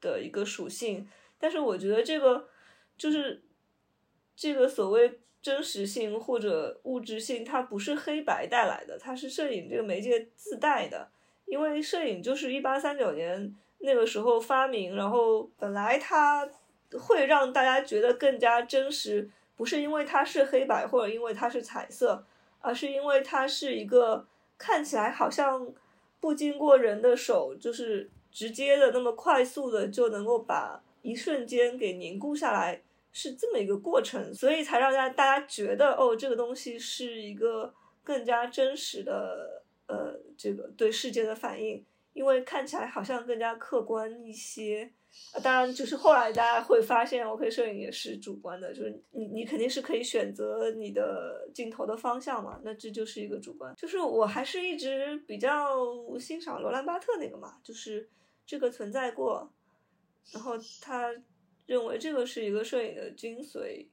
[0.00, 1.08] 的一个属性，
[1.38, 2.48] 但是我觉得这个
[2.96, 3.40] 就是
[4.34, 11.08] 这个所谓真实性或者物质性，它不是黑白带来的，它是摄影这个媒介自带的。
[11.46, 16.50] 因为摄影就是一八三九年那个时候发明，然后本来它
[16.98, 19.30] 会让大家觉得更加真实，
[19.62, 22.26] 不是因为它是黑白或者因为它是彩色，
[22.58, 24.26] 而是因为它是一个
[24.58, 25.72] 看起来好像
[26.18, 37.72] 不经过人的手，就是直接的那么快速的就能够把一瞬间给凝固下来，是这么一个过程，所以才让大家大家觉得哦，这个东西是一个
[38.02, 44.90] 更加真实的呃这个对世界的反应，因为看起来好像更加客观一些。
[45.34, 53.74] 啊，当然，就是后来大家会发现，OK，摄影也是主观的，就是你你肯定是可以选择你的镜头的方向嘛，那这就是一个主观。
[53.76, 55.86] 就是我还是一直比较
[56.18, 58.08] 欣赏罗兰巴特那个嘛，就是
[58.46, 59.52] 这个存在过，
[60.32, 61.14] 然后他
[61.66, 63.86] 认为这个是一个摄影的精髓，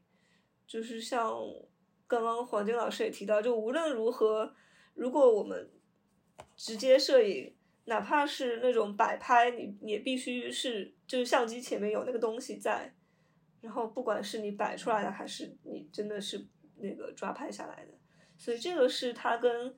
[0.65, 1.38] 就是像
[2.08, 4.53] 刚刚黄金老师也提到，就无论如何，
[4.93, 5.69] 如果我们
[6.55, 7.53] 直接摄影。
[7.86, 12.93] 哪怕是那种摆拍，你也必须是就是相机前面有那个东西在，
[13.62, 16.45] 然后不管是你摆出来的还是你真的是
[16.78, 17.91] 那个抓拍下来的，
[18.38, 19.76] 所以这个是它跟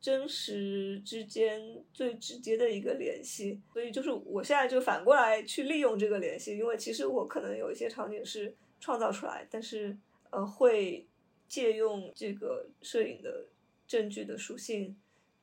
[0.00, 3.60] 真实之间最直接的一个联系。
[3.72, 9.98] 所以就是我现在就反过来去利用这个联系，因为其实我可能有一些场景是创造出来，但是
[10.30, 11.04] 呃会
[11.48, 13.48] 借用这个摄影的
[13.88, 14.96] 证据的属性。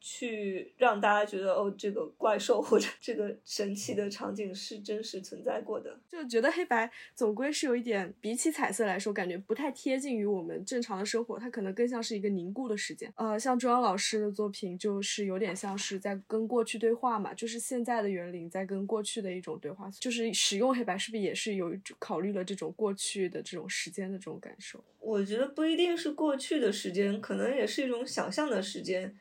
[0.08, 6.00] 去让大家觉得哦，这个怪兽或者这个神奇的场景是真实存在过的。
[6.08, 13.12] 就觉得黑白总归是有一点，比起彩色来说，感觉不太贴近于我们正常的生活，它可能更像是一个凝固的时间。
[13.16, 19.90] 呃，像周央老师的作品，就是有点像是在跟过去对话嘛，就是现在的园林在跟过去的一种对话。
[20.00, 24.84] 就是使用黑白，是不是也是有考虑了这种过去的这种时间的这种感受？
[25.00, 29.18] 我觉得不一定是过去的时间，可能也是一种想象的时间。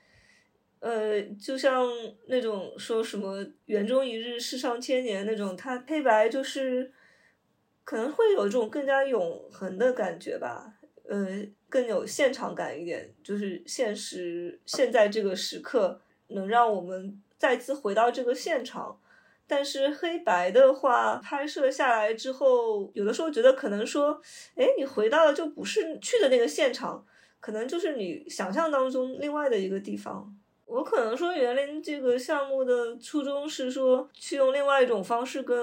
[0.84, 1.88] 呃，就像
[2.26, 6.92] 那种说什么“园中一日，世上千年”那种，它黑白就是
[7.84, 10.74] 可能会有这种更加永恒的感觉吧，
[11.08, 11.26] 呃，
[11.70, 19.00] 更有现场感一点，就是现实现在这个时刻能让我们再次回到这个现场。
[19.46, 24.20] 但是黑白的话，拍摄下来之后，有的时候觉得可能说，
[24.54, 27.06] 哎，你回到的就不是去的那个现场，
[27.40, 30.36] 可能就是你想象当中另外的一个地方。
[30.66, 35.56] 我可能说园林这个项目的初衷是说去用另外一种方式跟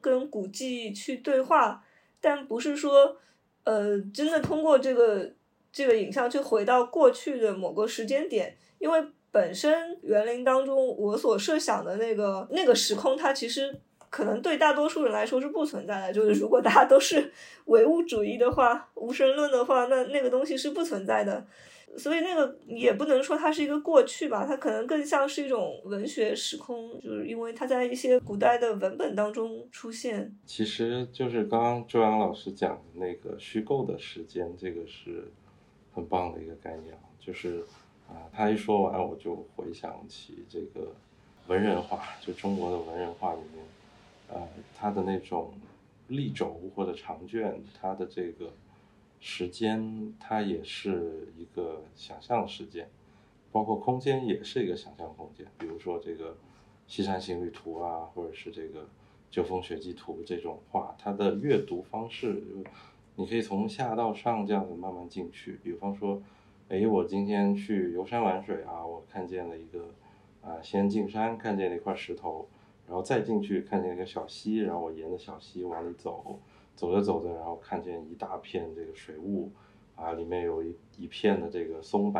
[0.00, 1.82] 跟古迹去对话，
[2.20, 3.16] 但不是说
[3.64, 5.30] 呃真的通过这个
[5.72, 16.12] 这个影像去回到过去的某个时间点，因为本身园林当中我所设想的那个那个时空，它其实可能对大多数人来说是不存在的。
[16.12, 17.32] 就是如果大家都是
[17.66, 21.46] 唯物主义的话，无神论的话，那那个东西是不存在的。
[21.98, 30.34] 所以那个也不能说它是一个过去吧，它可能更像是一种文学时空，就是因为它在一些古代的文本当中出现。
[30.46, 35.30] 其实就是刚刚周洋老师讲的那个虚构的时间，这个是
[35.92, 37.02] 很棒的一个概念啊。
[37.18, 37.64] 就是
[38.08, 40.92] 啊，他一说完，我就回想起这个
[41.48, 43.64] 文人画，就中国的文人画里面，
[44.28, 45.52] 呃，他的那种
[46.08, 48.50] 立轴或者长卷，他的这个。
[49.20, 52.88] 时间它也是一个想象时间，
[53.52, 55.46] 包括空间也是一个想象空间。
[55.58, 56.30] 比如说这个
[56.86, 58.80] 《西山行旅图》啊，或者是这个
[59.30, 62.42] 《九峰雪霁图》这种画，它的阅读方式，
[63.16, 65.60] 你可以从下到上这样子慢慢进去。
[65.62, 66.22] 比方说，
[66.70, 69.90] 哎，我今天去游山玩水啊，我看见了一个
[70.40, 72.48] 啊，先进山看见了一块石头，
[72.86, 76.40] 然后再进去看见一个小溪，然后我沿着小溪往里走。
[76.80, 79.50] 走着走着，然后看见一大片这个水雾，
[79.96, 82.18] 啊，里面有一一片的这个松柏，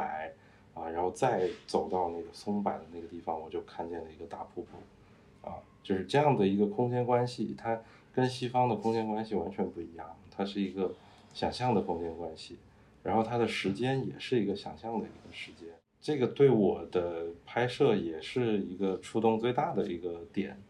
[0.74, 7.80] 啊，然后再走到那个松柏的那个地方，我就看见了一个大瀑布，啊，就是这样的一个空间关系，它
[8.12, 10.92] 跟西方的空间关系完全不一样，它是一个
[11.32, 12.58] 想象的空间关系，
[13.02, 15.70] 然后它的时间也是一个想象的一个时间，
[16.02, 20.60] 这个对我的拍摄也是一个触动最大的一个点，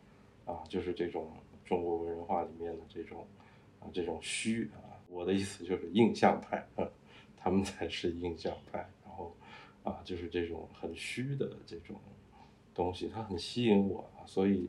[0.44, 1.26] 啊，就是这种
[1.64, 3.26] 中国文人画里面的这种。
[3.81, 6.64] 啊，这种虚啊，我的意思就是印象派，
[7.37, 8.79] 他们才是印象派。
[9.05, 9.37] 然后
[9.83, 11.96] 啊，就是这种很虚的这种
[12.75, 14.69] 东西，它很吸引我，所以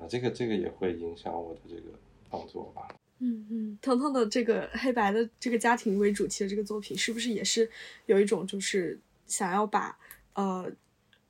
[0.00, 1.82] 啊，这个这个也会影响我的这个
[2.30, 2.88] 创作吧。
[3.18, 7.70] 嗯嗯，腾腾的这个黑白的这个家庭为主题的这个作品，是不是也是
[8.06, 9.96] 有一种就是想要把
[10.34, 10.70] 呃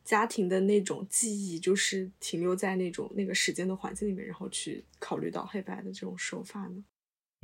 [0.03, 6.85] 家庭的那种记忆，就是停留在那种那个时间的环境里面，然后去考虑到黑白的这种手法呢？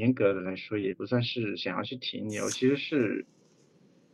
[0.00, 3.26] 严格的来说，也不算是想要去停留，其实是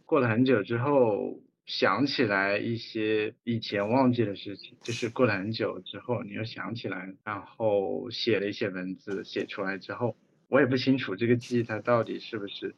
[0.04, 10.16] 过了很久之后，想起来一些以前忘记的事情，就是过了很久之后你又想起来，然后写了一些文字，写出来之后，
[10.48, 12.74] 我也不清楚这个记忆它到底是不是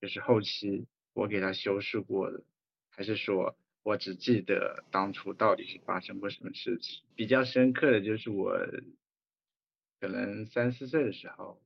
[0.00, 2.42] 就是后期我给它修饰过的，
[2.90, 7.02] 还是说我只记得当初到底是发生过什么事情。
[7.14, 8.54] 比较深刻的就是我
[10.00, 11.60] 可能三四岁的时候，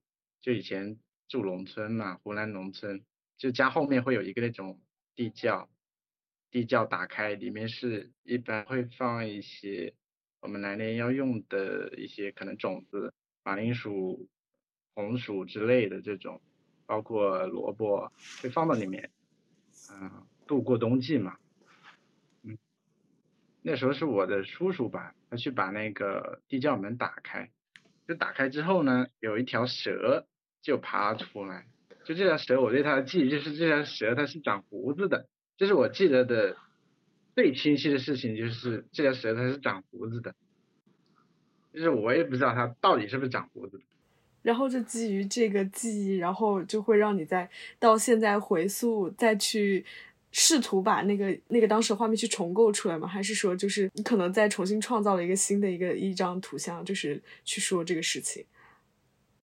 [0.45, 3.03] 就以前住农村嘛，湖南农村，
[3.39, 4.79] 就家后面会有一个那种
[5.15, 5.71] 地窖。
[6.51, 9.95] 地窖打开，里面是一般会放一些
[10.41, 14.29] 我们来年要用的一些可能种子，马铃薯、
[14.95, 16.43] 红薯之类的这种，
[16.85, 19.11] 包括萝卜会放到里面，
[19.93, 21.39] 嗯，度过冬季嘛。
[22.43, 22.59] 嗯，
[23.63, 27.51] 那时候是我的叔叔吧，他去把那个地窖门打开，
[28.07, 30.27] 就打开之后呢，有一条蛇
[30.65, 31.67] 就爬出来，
[32.05, 35.29] 就这条蛇，我对它的记忆就是这条蛇它是长胡子的。
[35.59, 36.57] 这是我记得的
[37.37, 40.35] 最清晰的事情，就是这条蛇它是长胡子的，
[41.75, 43.79] 就是我也不知道它到底是不是长胡子。
[44.41, 47.49] 然后就基于这个记忆，然后就会让你在
[47.79, 49.85] 到现在回溯，再去
[50.33, 53.07] 试图把那个那个当时画面去重构出来吗？
[53.07, 58.43] 还是说就是你可能再重新创造了一个新的一个一张图像，就是去说这个事情？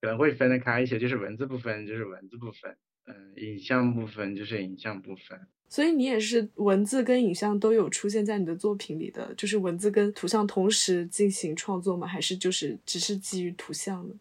[0.02, 2.76] 可能会分得开一些，就是文字部分就是文字部分，
[3.06, 5.40] 嗯，影像部分就是影像部分。
[5.70, 12.06] 所以你也是文字跟影像都有出现在你的作品里的，就是文字跟图像同时进行创作吗？
[12.06, 14.16] 还是就是只是基于图像呢？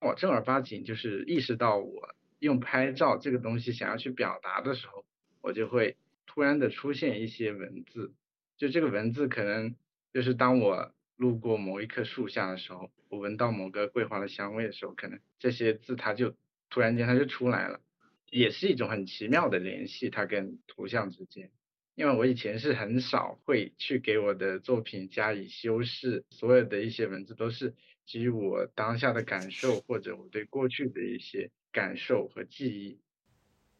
[0.00, 5.04] 我正儿八经就是意识到我用拍照这个东西想要去表达的时候，
[5.40, 5.96] 我就会
[6.26, 8.12] 突然的出现一些文字，
[8.58, 9.74] 就这个文字可能
[10.12, 10.92] 就是当我
[11.22, 16.34] 路过某一棵树下的时候，我闻到某个桂花的香味的时候，可能这些字它就
[16.68, 17.80] 突然间它就出来了。
[18.28, 21.52] 也是一种很奇妙的联系，它跟图像之间。
[21.94, 27.72] 因为我以前是很少会去给我的作品加以修饰，所有的一些文字都是
[28.04, 32.98] 基于我当下的感受或者我对过去的一些感受和记忆。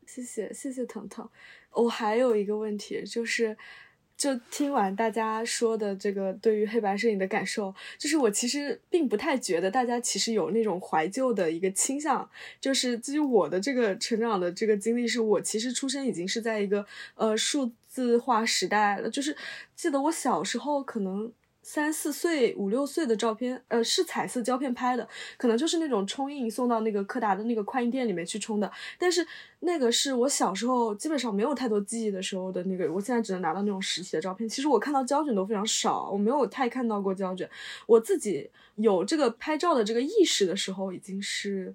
[0.07, 1.29] 谢谢谢谢腾腾，
[1.73, 3.57] 我还有一个问题就是。
[4.17, 12.29] 就听完大家说的这个对于黑白摄影的感受，就是我其实并不太觉得大家其实有那种怀旧的一个倾向。
[12.61, 19.11] 就是基于我的这个成长的这个经历，是我其实出生已经是在一个呃数字化时代了。
[19.11, 19.37] 就是
[19.75, 21.33] 记得我小时候可能。
[21.63, 28.71] 三四岁、五六岁的照片，呃，是彩色胶片拍的，可能就是那种冲印送到那个柯达的那个快印店里面去冲的。
[28.99, 29.27] 但是
[29.61, 34.49] 那个是我小时候基本上没有太多记忆的时候的那个，我现在只能拿到那种实体的照片。
[34.49, 37.49] 其实我看到胶卷都非常少，我没有太看到过胶卷。
[37.87, 41.75] 我自己有这个拍照的这个意识的时候，已经是。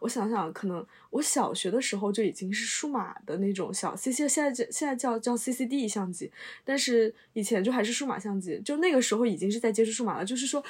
[0.00, 6.30] 我想想，可能我小学的时候就已经是数码的那种小 C C，现在叫现在叫叫 C C D 相机，
[6.64, 10.24] 但是以前就还是数码相机，就那个时候已经是在接触数码了。
[10.24, 10.62] 就是说，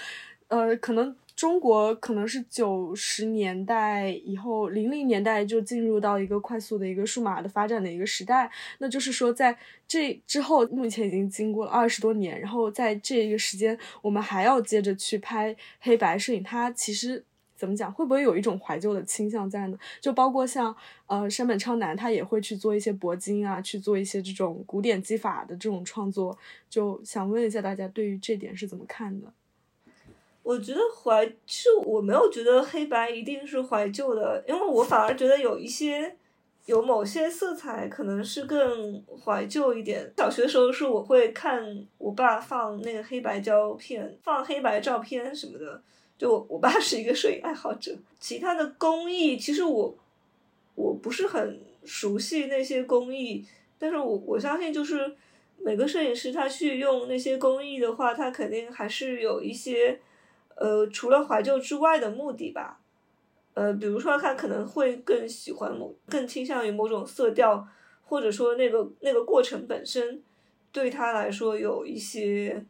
[0.48, 8.50] 呃，可能中国可能是九十年代以后，零零年代就进入到一个快速的一个数码的发展的一个时代。
[8.78, 17.24] 那就是说，在这之后，目前已经经过了二十多年，然后在这一个时间，我们还要接着去拍黑白摄影，它其实。
[17.58, 17.92] 怎么讲？
[17.92, 19.78] 会不会有一种怀旧的倾向在呢？
[20.00, 20.74] 就包括像
[21.08, 26.38] 呃山本昌男，他也会去做一些铂金啊，去做一些这种古典技法的这种创作。
[26.70, 29.26] 就想问一下大家，对于这点是怎么看的？
[30.44, 36.16] 我觉得怀是我没有觉得黑白一定是怀旧的，因为我反而觉得有一些
[36.64, 40.10] 有某些色彩可能是更怀旧一点。
[40.16, 45.82] 小学的时候是我会看我爸放那个黑白胶片，放黑白照片什么的。
[46.18, 49.96] 就我我爸是一个摄影爱好者，其他的工艺其实我
[50.74, 53.46] 我不是很熟悉那些工艺，
[53.78, 55.14] 但是我我相信就是
[55.58, 60.00] 每个摄影师他去用那些工艺的话，他肯定还是有一些
[60.56, 62.80] 呃除了怀旧之外的目的吧，
[63.54, 67.64] 呃比如说他可能会更喜欢某更倾向于某种色调，
[68.02, 70.20] 或者说那个那个过程本身
[70.72, 72.64] 对他来说有一些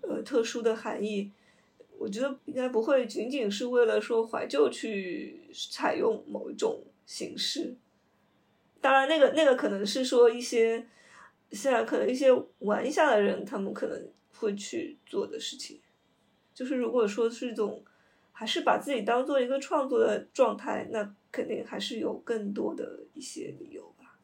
[0.00, 1.30] 呃特殊的含义。
[1.98, 7.76] 我觉得应该不会仅仅是为了说怀旧去采用某一种形式，
[8.80, 10.86] 当然那个那个可能是说一些
[11.50, 12.30] 现在可能一些
[12.60, 15.80] 玩一下的人他们可能会去做的事情，
[16.54, 17.82] 就是如果说是一种
[18.30, 24.16] 还是把自己当做一个创作的状态，那肯定还是有更多的一些理由吧。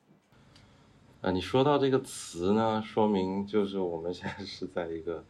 [1.22, 5.24] 啊，你说到这个词呢，说明就是我们现在是在一个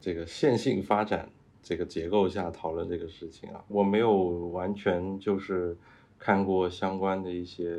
[0.00, 1.28] 这个线性发展。
[1.64, 4.14] 这个结构下讨论这个事情啊，我没有
[4.52, 5.76] 完全就是
[6.18, 7.76] 看过相关的一些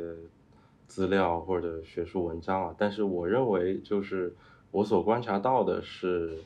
[0.88, 4.34] 资料或者学术文章啊，但是我认为就是
[4.72, 6.36] 我所观察到的是，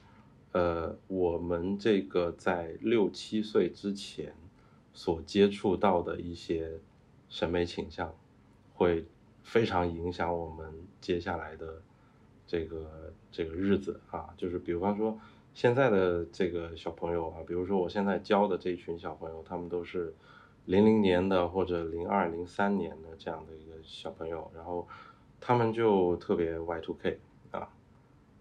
[0.53, 4.34] 呃，我们这个在六七岁之前
[4.93, 6.78] 所接触到的一些
[7.30, 8.14] 审美倾向，
[8.74, 9.07] 会
[9.43, 11.80] 非常影响我们接下来的
[12.47, 14.34] 这个这个日子啊。
[14.36, 15.18] 就是比方说，
[15.55, 20.14] 现在的这个小朋友啊，比如说我现在教的这一群小朋友，他们都是
[20.64, 24.88] 零零年的或者零二零三年的这样的一个小朋友，然后
[25.40, 27.18] 他们就特别 Y two K
[27.51, 27.68] 啊。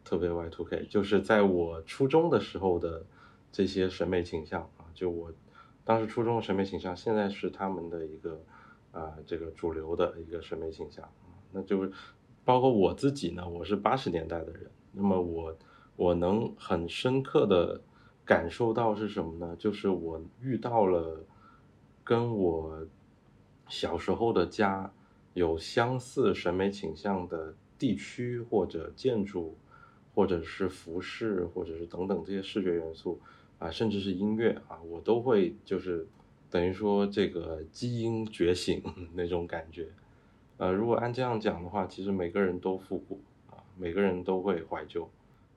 [0.01, 3.05] 特别 Y2K，就是在我初中的时候的
[3.51, 5.31] 这些审美倾向啊，就我
[5.85, 8.41] 当时初中的审美倾向，现在是他们的一个
[8.91, 11.07] 啊这个主流的一个审美倾向，
[11.51, 11.91] 那就是
[12.43, 15.55] 包括我自己呢，我是八十年代的人，那么我
[15.99, 17.81] 我能很深刻的
[18.23, 19.53] 感受到是什么呢？
[19.59, 21.25] 就是我遇到了
[22.05, 22.87] 跟我
[23.67, 24.93] 小时候的家
[25.33, 29.57] 有相似审美倾向的地区或者建筑。
[30.15, 33.21] 或者是服饰，或者是等等这些视觉元素
[33.57, 36.05] 啊，甚至是音乐啊，我都会就是
[36.49, 38.83] 等于说这个基因觉醒
[39.15, 39.87] 那种感觉。
[40.57, 45.07] 呃，如果按这样讲的话，其实每个人都复古啊，每个人都会怀旧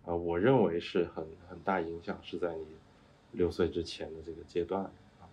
[0.04, 0.14] 啊。
[0.14, 2.66] 我认为是很很大影响是在你
[3.32, 4.84] 六岁之前的这个阶段
[5.20, 5.28] 啊，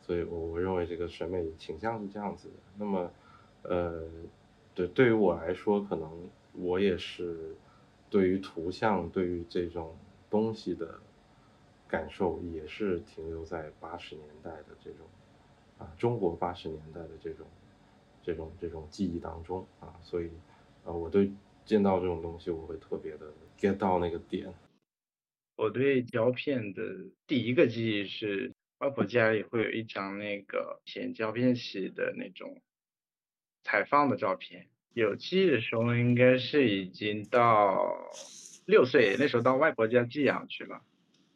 [0.00, 2.54] 所以我我认为这个审美倾向是这样子的。
[2.76, 3.10] 那么，
[3.62, 4.04] 呃，
[4.74, 7.56] 对，对于我来说，可能我也是。
[8.10, 9.94] 对于图像，对于这种
[10.30, 10.98] 东西的
[11.86, 15.06] 感受，也是停留在八十年代的这种
[15.76, 17.46] 啊，中国八十年代的这种
[18.22, 20.30] 这种这种记忆当中啊，所以
[20.86, 21.30] 啊，我对
[21.66, 23.26] 见到这种东西，我会特别的
[23.76, 24.52] 到那个点。
[25.56, 26.82] 我对胶片的
[27.26, 32.62] 第一个记忆是，外婆家里会有一张那个前胶片洗的那种
[33.64, 34.68] 采放的照片。
[34.94, 38.10] 有记忆的时候，应该是已经到
[38.66, 40.82] 六岁，那时候到外婆家寄养去了。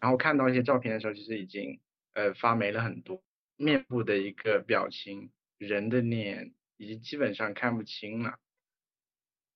[0.01, 1.81] 然后看到一些照片的时候，其实已经
[2.15, 3.23] 呃发霉了很多，
[3.57, 8.39] 面部的一个表情，人的脸已经基本上看不清了。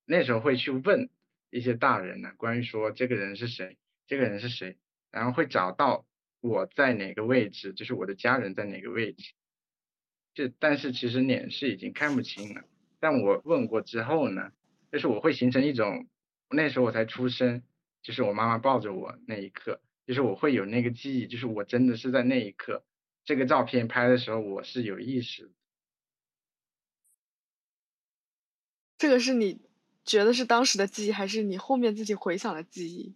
[0.04, 1.08] 那时候会去问
[1.56, 4.76] 一些大人呢，关于说这个人是谁，这个人是谁，
[5.10, 6.04] 然后会找到
[6.40, 9.32] 我在哪个位置，就是我的家人在哪个位置。
[10.34, 12.62] 就但是其实脸是已经看不清了。
[13.00, 14.52] 但我问过之后呢，
[14.92, 16.08] 就是我会形成一种，
[16.50, 17.62] 那时候我才出生，
[18.02, 22.84] 就是我妈妈抱着我那一刻，就是我会有那个记忆，就是我真的是在那一刻，
[23.24, 25.50] 这个照片拍的时候我是有意识。
[28.98, 29.60] 这个是你
[30.06, 33.12] 觉得是当时的记忆，还是你后面自己回想的记忆？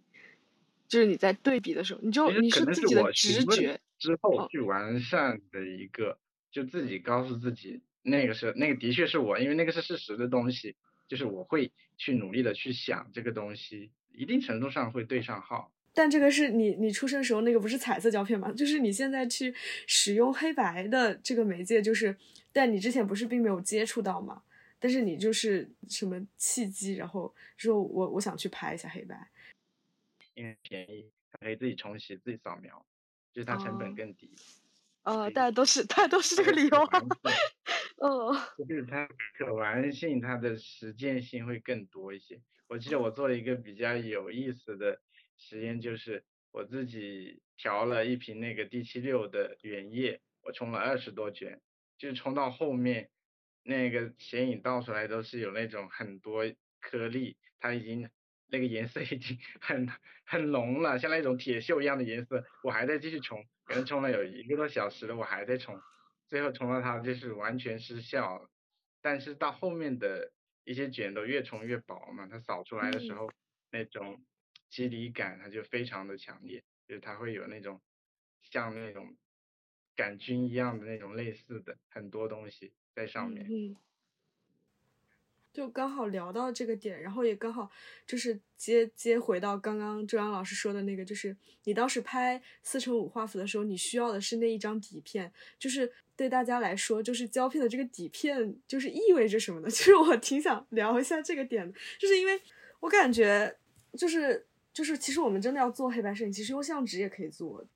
[0.87, 6.19] 就是你在对比的时候，你就你是自己的直觉之后去完善的一个，
[6.51, 7.81] 就自己告诉自己。
[8.03, 10.75] 那个是那个的确是我，因为那个是事实的东西，
[11.07, 15.71] 就是我会去努力的去想这个东西，一定程度上会对上号。
[15.93, 18.51] 但这个是你你出生时候那个不是彩色胶片吗？
[18.51, 19.53] 就是你现在去
[19.87, 22.17] 使用黑白的这个媒介，就是
[22.51, 24.41] 但你之前不是并没有接触到吗？
[24.81, 29.29] 但是你就是什么契机，然后说我我想去拍一下黑白，
[30.33, 32.83] 因为便宜，可以自己重洗自己扫描，
[33.31, 34.35] 就是它成本更低。
[35.03, 36.77] 呃，大家都是大家都是这个理由。
[37.97, 39.07] 嗯，就是它
[39.37, 42.41] 可玩性，它的实践性会更多一些。
[42.67, 44.99] 我记得我做了一个比较有意思的
[45.37, 51.61] 实验，就是我自己调了一瓶那个 D 七六的原液，我冲了二十多卷，
[51.99, 53.11] 就是冲到后面
[53.63, 56.43] 那个显影倒出来都是有那种很多
[56.79, 58.09] 颗粒，它已经
[58.47, 59.87] 那个颜色已经 很
[60.25, 65.79] 很浓了，像那种铁锈一样的颜色，我还在继续冲，可能冲了有一个多小时了，我还在冲。
[66.27, 68.49] 最后冲到它就是完全失效了，
[69.01, 70.31] 但是到后面的
[70.63, 73.29] 一些卷都越冲越薄嘛，它扫出来的时候
[73.69, 74.25] 那种
[74.69, 77.81] 肌理感它就非常的强烈，就是它会有那种
[78.43, 79.17] 像那种
[79.95, 83.45] 杆菌一样的那种类似的很多东西在上面。
[83.49, 83.75] 嗯
[85.53, 87.69] 就刚好聊到这个点，然后也刚好
[88.07, 91.35] 就是接接回到刚刚周阳老师说的那个，就是
[91.65, 95.29] 你当时拍四乘五画幅的时候，你需要的是那一张底片，
[95.59, 99.69] 就是对大家来说，就是胶片的这个底片就是意味着什么呢？
[99.69, 102.41] 其 实我挺想聊一下这个点的，就是因为
[102.79, 103.53] 我感觉
[103.97, 107.67] 就是就是其实我们真的要做黑白摄影，其实用相纸也可以做。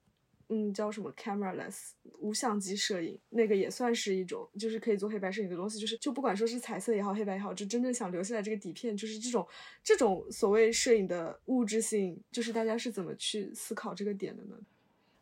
[0.50, 5.80] 嗯，叫什么 cameraless 无相机摄影，那个也算是一种，就是可以做黑白摄影的东西。
[5.80, 9.48] 就是就不管说是彩色也好，黑白也好，就真正想留下来这个底片，就是这种
[9.84, 14.56] 这种所谓摄影的物质性，就是大家是怎么去思考这个点的呢？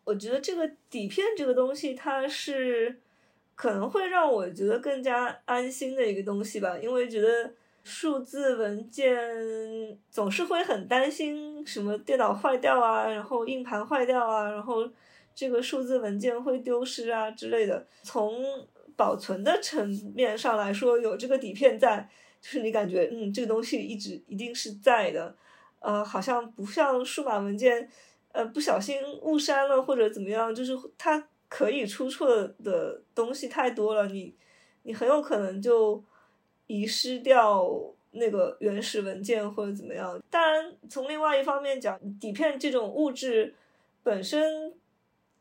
[0.04, 3.00] 我觉得这个底片这个东西，它是
[3.56, 7.54] 可能会让我觉得更加安心的一个东西吧，因为觉得
[7.86, 9.18] 数字文件
[10.10, 14.92] 总是会很担心什么电脑坏掉啊，然后硬盘坏掉啊，然后
[15.34, 17.86] 这个数字文件会丢失啊之类的。
[18.04, 18.44] 从
[18.96, 22.08] 保存的层面上来说，有这个底片在，
[22.42, 25.36] 就是你感觉嗯，这个东西一直一定是在的。
[25.80, 27.90] 呃，好像不像数码文件，
[28.32, 32.30] 呃，不小心误删了或者怎么样，就是它可以出错
[32.64, 34.34] 的东西太多了，你
[34.84, 36.04] 你很有可能就。
[36.68, 37.70] 遗失掉
[38.12, 40.20] 那个原始文件或者怎么样？
[40.30, 43.54] 当然，从另外一方面讲，底片这种物质
[44.02, 44.73] 本身，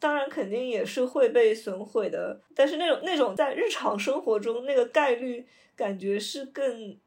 [0.03, 2.41] 当然肯定也是会被损毁的。
[2.57, 5.47] 但是那种那种在日常生活中那个概率，
[5.77, 6.99] 感觉是更，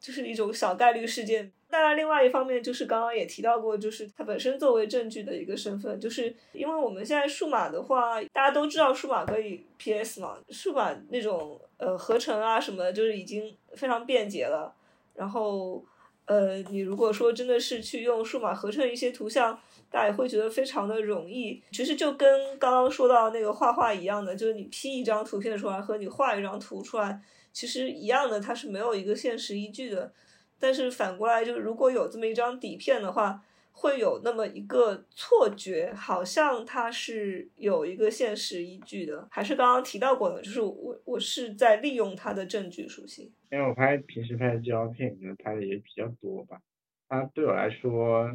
[0.00, 1.52] 就是一种小概率事件。
[1.68, 14.74] 当然，另外一方面就是刚刚也提到过，就是它本身作为证据的一个身份，就是因为我们现在数码的话，大家都知道数码可以 PS 嘛，数码那种呃合成啊什么，就是已经非常便捷了。
[15.14, 15.84] 然后
[16.26, 19.58] 呃，你如果说真的是去用数码合成一些图像，
[19.90, 21.62] 大家也会觉得非常的容易。
[21.70, 27.20] 其实就跟刚刚说到那个画画一样的，就是你 P 一张图片出来和你画一张图出来，
[27.52, 30.12] 其实一样的，它是没有一个现实依据的。
[30.58, 39.28] 但是反过来，就是如果有这么一张底片的话，会有那么一个错觉，好像它是有一个现实依据的。
[39.30, 43.30] 还是刚刚提到过的，就是我我是在利用它的证据属性。
[43.50, 46.58] 因为我拍平时拍的胶片，可能拍的也比较多吧。
[47.06, 48.32] 它对我来说，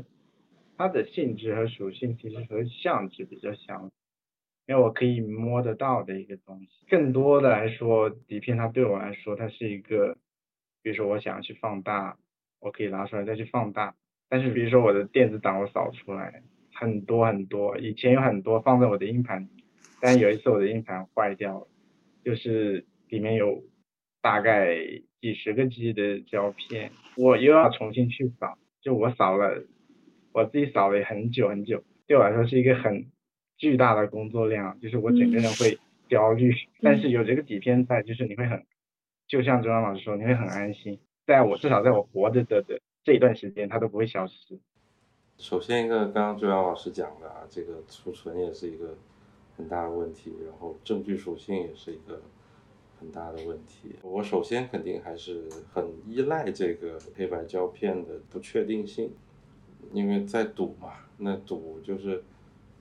[0.81, 3.91] 它的性质和属性其实和相纸比较像，
[4.67, 6.85] 因为我可以摸得到的一个东西。
[6.89, 10.17] 更多的来说，底片它对我来说，它是一个。
[10.83, 12.17] 比如说我想要去放大，
[12.59, 13.93] 我可以拿出来再去放大。
[14.27, 16.41] 但是比如说我的电子档我扫出来
[16.73, 19.47] 很多很多，以前有很多放在我的硬盘，
[20.01, 21.67] 但有一次我的硬盘坏掉了，
[22.25, 23.63] 就是里面有
[24.23, 24.75] 大概
[25.21, 29.63] 几十个 G 的胶片，我又要重新去扫，就我扫了，
[30.33, 33.07] 我自己扫了很久很久，对我来说是一个很
[33.57, 35.77] 巨大的工作量，就是我整个人会
[36.07, 36.53] 焦虑。
[36.81, 38.65] 但是有这个底片在，就是你会很。
[39.27, 44.59] 就像周洋老师说，你会很安心，在我至少在我活着的的这一段时间，它都不会消失。
[45.37, 48.97] 首先一个，刚刚周阳老师讲的啊，这个储存也是一个
[49.55, 52.21] 很大的问题，然后证据属性也是一个
[52.99, 53.95] 很大的问题。
[54.03, 59.13] 我首先肯定还是很依赖这个黑白胶片的不确定性，
[59.93, 62.23] 因为在赌嘛，那赌就是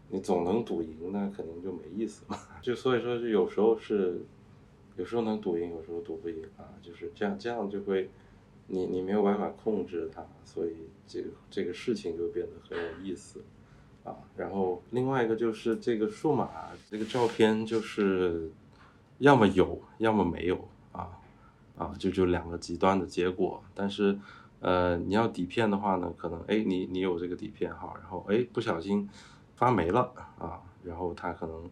[0.09, 2.39] 你总能赌赢，那肯定就没意思嘛。
[2.63, 4.21] 就所以说，就有时候是。
[4.97, 8.11] 有时候能赌赢，有时候赌不赢啊，就是这样，这样就会，
[8.67, 10.73] 你你没有办法控制它，所以
[11.07, 13.43] 这个这个事情就变得很有意思，
[14.05, 16.51] 啊，然后另外一个就是这个数码
[16.91, 18.51] 这个照片就是
[19.21, 21.09] 要么有，要么没有啊，
[21.79, 23.63] 啊，就就两个极端的结果。
[23.75, 24.19] 但是，
[24.61, 29.09] 呃，你要底片的话呢，可能哎你你有这个底片哈，然后哎不小心
[29.57, 31.71] 发霉了啊，然后它可能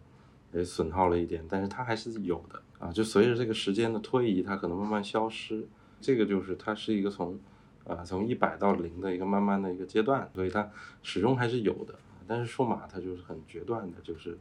[0.53, 2.63] 也损耗了一点，但是它还是有的。
[2.79, 5.67] 啊，就随着这个时间的推移，它可能慢慢消失。
[6.01, 7.37] 这个就是它是一个从，
[7.85, 10.71] 啊，从一百到零的一个慢慢的一个阶段，所以它
[11.03, 11.95] 始终还是有的。
[12.29, 14.39] 但是数码它就是很决断的，就是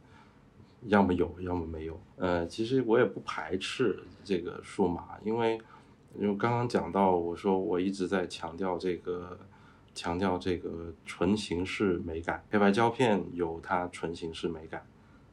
[0.83, 1.99] 要么有，要么没有。
[2.17, 5.59] 呃，其实我也不排斥这个数码，因为
[6.19, 9.37] 因为刚刚讲到，我说我一直在强调这个，
[9.93, 12.43] 强调这个纯形式美感。
[12.51, 14.85] 黑白胶片有它纯形式美感，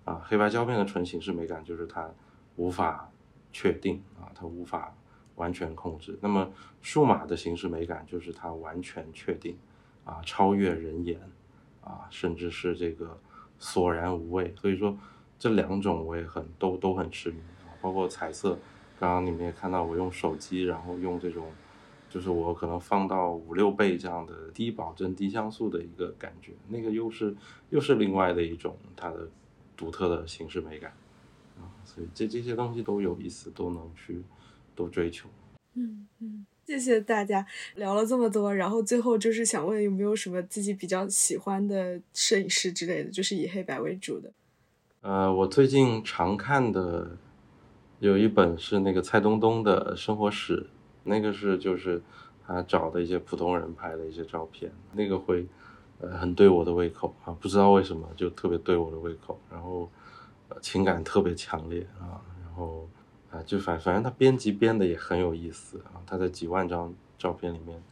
[0.05, 2.11] 啊，黑白胶片的纯形式美感就是它。
[2.57, 3.11] 无法
[3.53, 4.95] 确定啊，它无法
[5.35, 6.17] 完全控制。
[6.23, 6.49] 那么
[6.81, 9.59] 数码的形式美感就是它完全确定
[10.05, 11.21] 啊，超越人眼
[11.83, 13.19] 啊，甚至是这个
[13.59, 14.55] 索然无味。
[14.57, 14.97] 所以说
[15.37, 17.39] 这两种我也很都都很痴迷，
[17.83, 18.57] 包括彩色。
[19.05, 21.53] 刚刚你们也看到我用手机，然后用这种
[22.09, 27.37] 就是我可能放到五六倍这样的低保真低像素的一个感觉，那个又是
[27.69, 29.29] 又是另外的一种它的
[29.77, 30.91] 独特的形式美感
[31.59, 31.69] 啊。
[31.85, 34.23] 所以这这些东西都有意思，都能去
[34.75, 35.29] 都追求。
[35.75, 44.33] 嗯嗯，谢谢大家聊了这么多，然后最后就是想问有没有什么自己比较喜欢的摄影师之类的，就是以黑白为主的。
[45.03, 47.19] 呃，我最近常看的
[47.99, 50.67] 有一本是那个蔡东东的生活史，
[51.05, 52.03] 那个是就是
[52.47, 55.47] 他找的一些普通人拍的一些照片，那个会
[56.01, 59.89] 呃很对我的胃口啊，不知道为什么就特别对我的胃口，然后。
[60.61, 62.89] 情感特别强烈啊，然后
[63.31, 67.83] 啊，就反反正他编辑编的也很有意思啊，他在几万张照片里面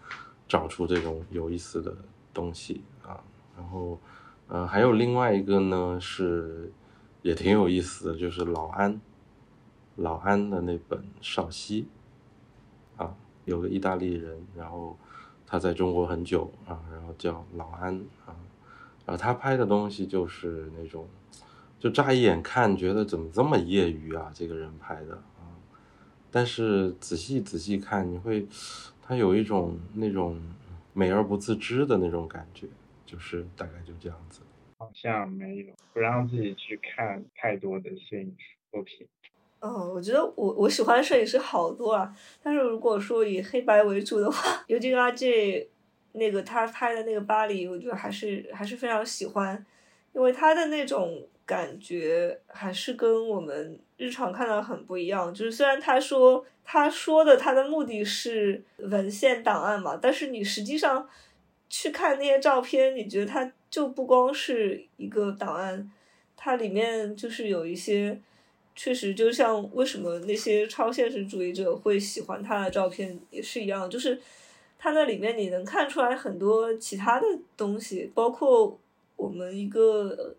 [0.46, 1.92] 找出这种有意思的
[2.32, 3.18] 东西啊，
[3.56, 3.98] 然后
[4.46, 6.70] 呃还有另外一个呢是
[7.22, 9.00] 也挺有意思的，就是老安
[9.96, 11.86] 老安的那本《少熙》
[13.02, 13.14] 啊，
[13.44, 14.96] 有个意大利人，然后
[15.46, 18.32] 他在中国很久啊，然后叫老安啊，
[19.04, 21.06] 然后他拍的东西就是那种，
[21.78, 25.52] 就乍一眼看觉得怎么这么业余啊，这个人拍的啊，
[26.30, 28.46] 但是仔细仔细看，你会
[29.02, 30.40] 他有一种那种
[30.94, 32.66] 美而不自知的那种感觉，
[33.04, 34.40] 就是大概就这样子。
[34.78, 38.34] 好像没有，不让自己去看太多的摄影
[38.70, 39.06] 作品。
[39.64, 45.68] 嗯，我觉得我我喜欢摄影师好多啊，但是如果说以黑白为主的话， 尤金阿 J
[46.14, 49.64] 那个他拍的那个巴黎，我觉得还是还是非常喜欢，
[50.12, 55.32] 因为他的那种感觉还是跟我们日常看到很不一样。
[55.32, 61.08] 就是虽然他说他说的他的目的是文献档案嘛，但是你实际上
[61.68, 65.88] 去看那些照片，你觉得它就不光是一个档案，
[66.36, 68.20] 它里面就是有一些。
[68.74, 74.18] 确实，就像为什么那些超现实主义者会喜欢他的照片也是一样，就是
[74.78, 78.78] 他那里面你能看出来很多其他的东西，包括
[79.16, 80.34] 我们一个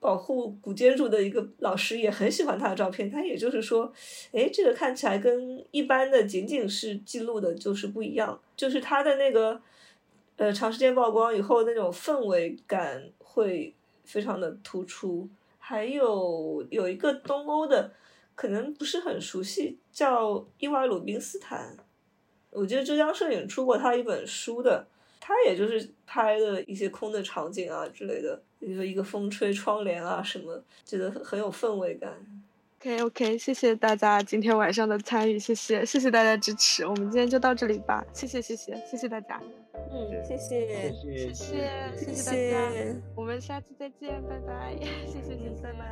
[0.00, 3.08] 保护古建筑的一个老师也很喜欢他的照片。
[3.08, 3.90] 他也就是说，
[4.32, 9.62] 哎，这个看起来跟一般的仅仅是记录的就是不一样，就是他的那个
[10.36, 13.72] 呃长时间曝光以后那种氛围感会
[14.04, 15.28] 非常的突出。
[15.66, 17.90] 还有有一个东欧的，
[18.34, 21.74] 可能不是很熟悉，叫伊瓦鲁宾斯坦。
[22.50, 24.86] 我记得浙江摄影出过他一本书的，
[25.18, 32.12] 他也就是拍的一些空的场景啊之类的，比如说一个风吹窗帘啊什么，觉得很有氛围感。
[32.80, 39.40] OK OK，谢谢大家今天晚上的参与，谢谢谢谢大家支持，我们今天就到这里吧，谢谢谢谢谢谢大家，
[39.90, 45.84] 嗯，谢谢谢谢谢谢谢大家，我们下次再见，拜拜，谢谢谢谢，拜拜。